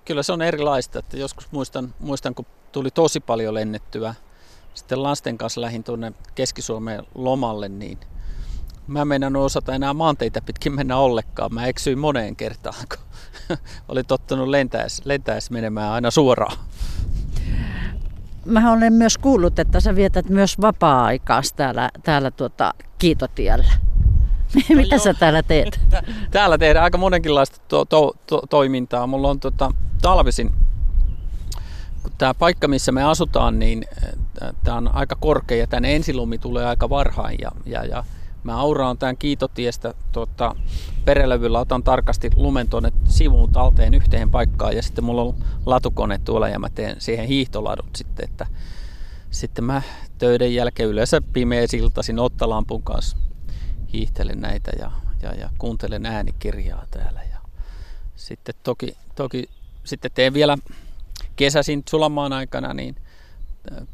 kyllä 0.05 0.23
se 0.23 0.33
on 0.33 0.41
erilaista. 0.41 0.99
Että 0.99 1.17
joskus 1.17 1.51
muistan, 1.51 1.93
muistan, 1.99 2.35
kun 2.35 2.45
tuli 2.71 2.91
tosi 2.91 3.19
paljon 3.19 3.53
lennettyä, 3.53 4.15
sitten 4.73 5.03
lasten 5.03 5.37
kanssa 5.37 5.61
lähin 5.61 5.83
tuonne 5.83 6.13
Keski-Suomeen 6.35 7.03
lomalle, 7.15 7.69
niin– 7.69 7.99
mä 8.87 9.01
en 9.01 9.07
meinannut 9.07 9.43
osata 9.43 9.75
enää 9.75 9.93
maanteita 9.93 10.41
pitkin 10.41 10.75
mennä 10.75 10.97
ollenkaan. 10.97 11.53
Mä 11.53 11.65
eksyin 11.65 11.99
moneen 11.99 12.35
kertaan, 12.35 12.85
kun 12.89 13.05
oli 13.89 14.03
tottunut 14.03 14.47
lentäessä, 14.47 15.03
lentäessä 15.05 15.53
menemään 15.53 15.91
aina 15.91 16.11
suoraan. 16.11 16.57
Mä 18.45 18.71
olen 18.71 18.93
myös 18.93 19.17
kuullut, 19.17 19.59
että 19.59 19.79
sä 19.79 19.95
vietät 19.95 20.29
myös 20.29 20.61
vapaa-aikaa 20.61 21.41
täällä, 21.55 21.89
täällä 22.03 22.31
tuota, 22.31 22.73
Kiitotiellä. 22.97 23.73
Mitä 24.75 24.97
sä 24.97 25.13
täällä 25.13 25.43
teet? 25.43 25.79
Täällä 26.31 26.57
tehdään 26.57 26.83
aika 26.83 26.97
monenkinlaista 26.97 27.57
to- 27.67 27.85
to- 27.85 28.13
to- 28.27 28.43
toimintaa. 28.49 29.07
Mulla 29.07 29.29
on 29.29 29.39
tota, 29.39 29.71
talvisin, 30.01 30.51
kun 32.03 32.11
tämä 32.17 32.33
paikka, 32.33 32.67
missä 32.67 32.91
me 32.91 33.03
asutaan, 33.03 33.59
niin 33.59 33.85
tämä 34.63 34.77
on 34.77 34.95
aika 34.95 35.15
korkea 35.19 35.57
ja 35.57 35.67
tänne 35.67 35.95
ensilumi 35.95 36.37
tulee 36.37 36.65
aika 36.65 36.89
varhain. 36.89 37.37
Ja, 37.41 37.51
ja, 37.65 37.85
ja 37.85 38.03
Mä 38.45 38.57
auraan 38.57 38.97
tämän 38.97 39.17
kiitotiestä 39.17 39.93
tuota, 40.11 40.55
perelevyllä, 41.05 41.59
otan 41.59 41.83
tarkasti 41.83 42.29
lumen 42.35 42.69
tuonne 42.69 42.91
sivuun 43.07 43.51
talteen 43.51 43.93
yhteen 43.93 44.29
paikkaan 44.29 44.75
ja 44.75 44.83
sitten 44.83 45.03
mulla 45.03 45.21
on 45.21 45.35
latukone 45.65 46.17
tuolla 46.17 46.49
ja 46.49 46.59
mä 46.59 46.69
teen 46.69 46.95
siihen 47.01 47.27
hiihtoladut 47.27 47.95
sitten, 47.95 48.29
että 48.29 48.47
sitten 49.31 49.63
mä 49.63 49.81
töiden 50.17 50.55
jälkeen 50.55 50.89
yleensä 50.89 51.21
pimeä 51.33 51.67
siltasin 51.67 52.19
ottalampun 52.19 52.83
kanssa 52.83 53.17
hiihtelen 53.95 54.41
näitä 54.41 54.71
ja, 54.79 54.91
ja, 55.21 55.33
ja 55.33 55.49
kuuntelen 55.57 56.05
äänikirjaa 56.05 56.85
täällä 56.91 57.21
ja 57.31 57.37
sitten 58.15 58.55
toki, 58.63 58.97
toki 59.15 59.49
sitten 59.83 60.11
teen 60.13 60.33
vielä 60.33 60.57
kesäsin 61.35 61.83
sulamaan 61.89 62.33
aikana 62.33 62.73
niin 62.73 62.95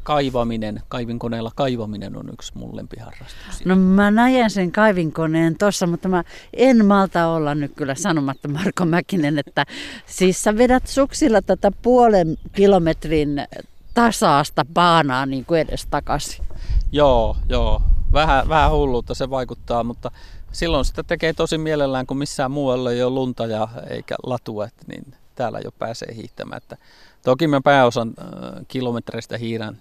kaivaminen, 0.04 0.82
kaivinkoneella 0.88 1.52
kaivaminen 1.56 2.18
on 2.18 2.30
yksi 2.34 2.52
mun 2.56 2.76
lempiharrastuksia. 2.76 3.66
No 3.66 3.76
mä 3.76 4.12
näen 4.12 4.50
sen 4.50 4.72
kaivinkoneen 4.72 5.58
tuossa, 5.58 5.88
mutta 5.88 6.08
mä 6.08 6.24
en 6.54 6.86
malta 6.86 7.28
olla 7.28 7.56
nyt 7.56 7.72
kyllä 7.76 7.96
sanomatta 7.96 8.48
Marko 8.48 8.86
Mäkinen, 8.86 9.40
että 9.40 9.66
siis 10.06 10.44
sä 10.44 10.58
vedät 10.58 10.88
suksilla 10.88 11.42
tätä 11.42 11.72
puolen 11.82 12.38
kilometrin 12.52 13.48
tasaasta 13.94 14.66
baanaa 14.74 15.26
niin 15.26 15.46
kuin 15.46 15.62
edes 15.62 15.88
takaisin. 15.90 16.46
Joo, 16.92 17.38
joo. 17.50 17.82
Vähän, 18.14 18.50
vähän 18.50 18.72
hulluutta 18.72 19.14
se 19.14 19.30
vaikuttaa, 19.30 19.84
mutta 19.84 20.12
silloin 20.52 20.86
sitä 20.86 21.04
tekee 21.04 21.34
tosi 21.34 21.58
mielellään, 21.58 22.08
kun 22.08 22.18
missään 22.18 22.52
muualla 22.52 22.92
ei 22.92 23.04
ole 23.04 23.14
lunta 23.14 23.46
ja 23.46 23.68
eikä 23.90 24.16
latua, 24.24 24.68
niin 24.88 25.16
täällä 25.36 25.60
jo 25.64 25.72
pääsee 25.72 26.16
hiihtämään. 26.16 26.58
Että 26.58 26.78
Toki 27.24 27.48
mä 27.48 27.62
pääosan 27.62 28.14
äh, 28.20 28.26
kilometreistä 28.68 29.38
hiirän 29.38 29.80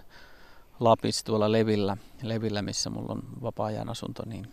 Lapissa 0.80 1.24
tuolla 1.24 1.52
Levillä, 1.52 1.96
Levillä, 2.22 2.62
missä 2.62 2.90
mulla 2.90 3.12
on 3.12 3.22
vapaa-ajan 3.42 3.88
asunto, 3.88 4.22
niin 4.26 4.52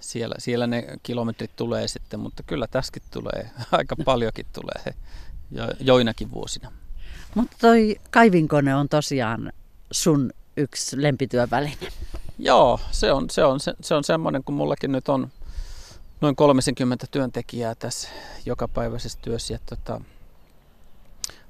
siellä, 0.00 0.34
siellä 0.38 0.66
ne 0.66 0.86
kilometrit 1.02 1.56
tulee 1.56 1.88
sitten, 1.88 2.20
mutta 2.20 2.42
kyllä 2.42 2.66
tässäkin 2.66 3.02
tulee, 3.10 3.50
aika 3.72 3.96
paljonkin 4.04 4.46
tulee 4.52 4.94
jo, 5.50 5.64
joinakin 5.80 6.30
vuosina. 6.30 6.72
Mutta 7.34 7.56
toi 7.60 7.96
kaivinkone 8.10 8.74
on 8.74 8.88
tosiaan 8.88 9.52
sun 9.90 10.32
yksi 10.56 11.02
lempityöväline. 11.02 11.88
Joo, 12.38 12.80
se 12.90 13.12
on, 13.12 13.30
se 13.30 13.44
on, 13.44 13.60
se, 13.60 13.94
on 13.94 14.04
semmoinen, 14.04 14.44
kun 14.44 14.54
mullakin 14.54 14.92
nyt 14.92 15.08
on 15.08 15.28
noin 16.20 16.36
30 16.36 17.06
työntekijää 17.10 17.74
tässä 17.74 18.08
jokapäiväisessä 18.46 19.18
työssä. 19.22 19.54
Ja 19.54 19.58
tota, 19.66 20.00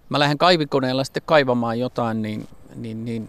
mä 0.08 0.18
lähden 0.18 0.38
kaivikoneella 0.38 1.04
sitten 1.04 1.22
kaivamaan 1.26 1.78
jotain, 1.78 2.22
niin, 2.22 2.48
niin, 2.74 3.04
niin 3.04 3.28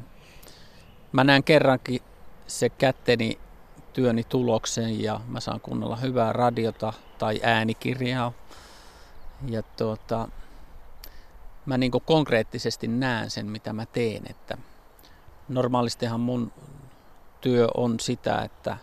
mä 1.11 1.23
näen 1.23 1.43
kerrankin 1.43 2.01
se 2.47 2.69
kätteni 2.69 3.39
työni 3.93 4.23
tuloksen 4.23 5.01
ja 5.01 5.19
mä 5.27 5.39
saan 5.39 5.61
kuunnella 5.61 5.95
hyvää 5.95 6.33
radiota 6.33 6.93
tai 7.17 7.39
äänikirjaa. 7.43 8.33
Ja 9.47 9.63
tuota, 9.63 10.29
mä 11.65 11.77
niin 11.77 11.91
konkreettisesti 12.05 12.87
näen 12.87 13.29
sen, 13.29 13.45
mitä 13.45 13.73
mä 13.73 13.85
teen. 13.85 14.23
Että 14.29 14.57
normaalistihan 15.49 16.19
mun 16.19 16.51
työ 17.41 17.67
on 17.77 17.99
sitä, 17.99 18.41
että 18.41 18.77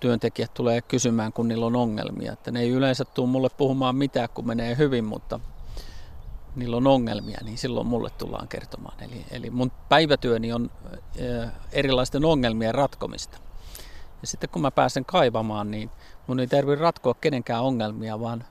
työntekijät 0.00 0.54
tulee 0.54 0.80
kysymään, 0.80 1.32
kun 1.32 1.48
niillä 1.48 1.66
on 1.66 1.76
ongelmia. 1.76 2.32
Että 2.32 2.50
ne 2.50 2.60
ei 2.60 2.70
yleensä 2.70 3.04
tule 3.04 3.28
mulle 3.28 3.48
puhumaan 3.56 3.96
mitään, 3.96 4.28
kun 4.34 4.46
menee 4.46 4.76
hyvin, 4.76 5.04
mutta 5.04 5.40
niillä 6.56 6.76
on 6.76 6.86
ongelmia, 6.86 7.38
niin 7.44 7.58
silloin 7.58 7.86
mulle 7.86 8.10
tullaan 8.10 8.48
kertomaan. 8.48 9.02
Eli, 9.02 9.24
eli 9.30 9.50
mun 9.50 9.72
päivätyöni 9.88 10.52
on 10.52 10.70
erilaisten 11.72 12.24
ongelmien 12.24 12.74
ratkomista. 12.74 13.38
Ja 14.20 14.26
sitten 14.26 14.50
kun 14.50 14.62
mä 14.62 14.70
pääsen 14.70 15.04
kaivamaan, 15.04 15.70
niin 15.70 15.90
mun 16.26 16.40
ei 16.40 16.46
tarvitse 16.46 16.82
ratkoa 16.82 17.14
kenenkään 17.14 17.62
ongelmia, 17.62 18.20
vaan 18.20 18.44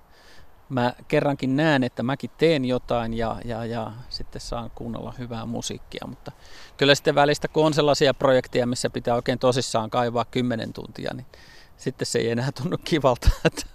mä 0.71 0.93
kerrankin 1.07 1.55
näen, 1.55 1.83
että 1.83 2.03
mäkin 2.03 2.29
teen 2.37 2.65
jotain 2.65 3.13
ja, 3.13 3.37
ja, 3.45 3.65
ja 3.65 3.91
sitten 4.09 4.41
saan 4.41 4.71
kuunnella 4.75 5.13
hyvää 5.17 5.45
musiikkia. 5.45 6.07
Mutta 6.07 6.31
kyllä 6.77 6.95
sitten 6.95 7.15
välistä, 7.15 7.47
kun 7.47 7.65
on 7.65 7.73
sellaisia 7.73 8.13
projekteja, 8.13 8.67
missä 8.67 8.89
pitää 8.89 9.15
oikein 9.15 9.39
tosissaan 9.39 9.89
kaivaa 9.89 10.25
kymmenen 10.25 10.73
tuntia, 10.73 11.13
niin 11.13 11.25
sitten 11.77 12.05
se 12.05 12.19
ei 12.19 12.29
enää 12.29 12.51
tunnu 12.51 12.77
kivalta. 12.83 13.29
Että, 13.45 13.65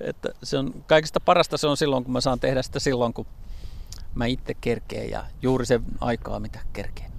että 0.00 0.28
se 0.42 0.58
on, 0.58 0.84
kaikista 0.86 1.20
parasta 1.20 1.56
se 1.56 1.66
on 1.66 1.76
silloin, 1.76 2.04
kun 2.04 2.12
mä 2.12 2.20
saan 2.20 2.40
tehdä 2.40 2.62
sitä 2.62 2.80
silloin, 2.80 3.14
kun 3.14 3.26
mä 4.14 4.26
itse 4.26 4.54
kerkeen 4.54 5.10
ja 5.10 5.24
juuri 5.42 5.66
se 5.66 5.80
aikaa, 6.00 6.40
mitä 6.40 6.60
kerkeen. 6.72 7.13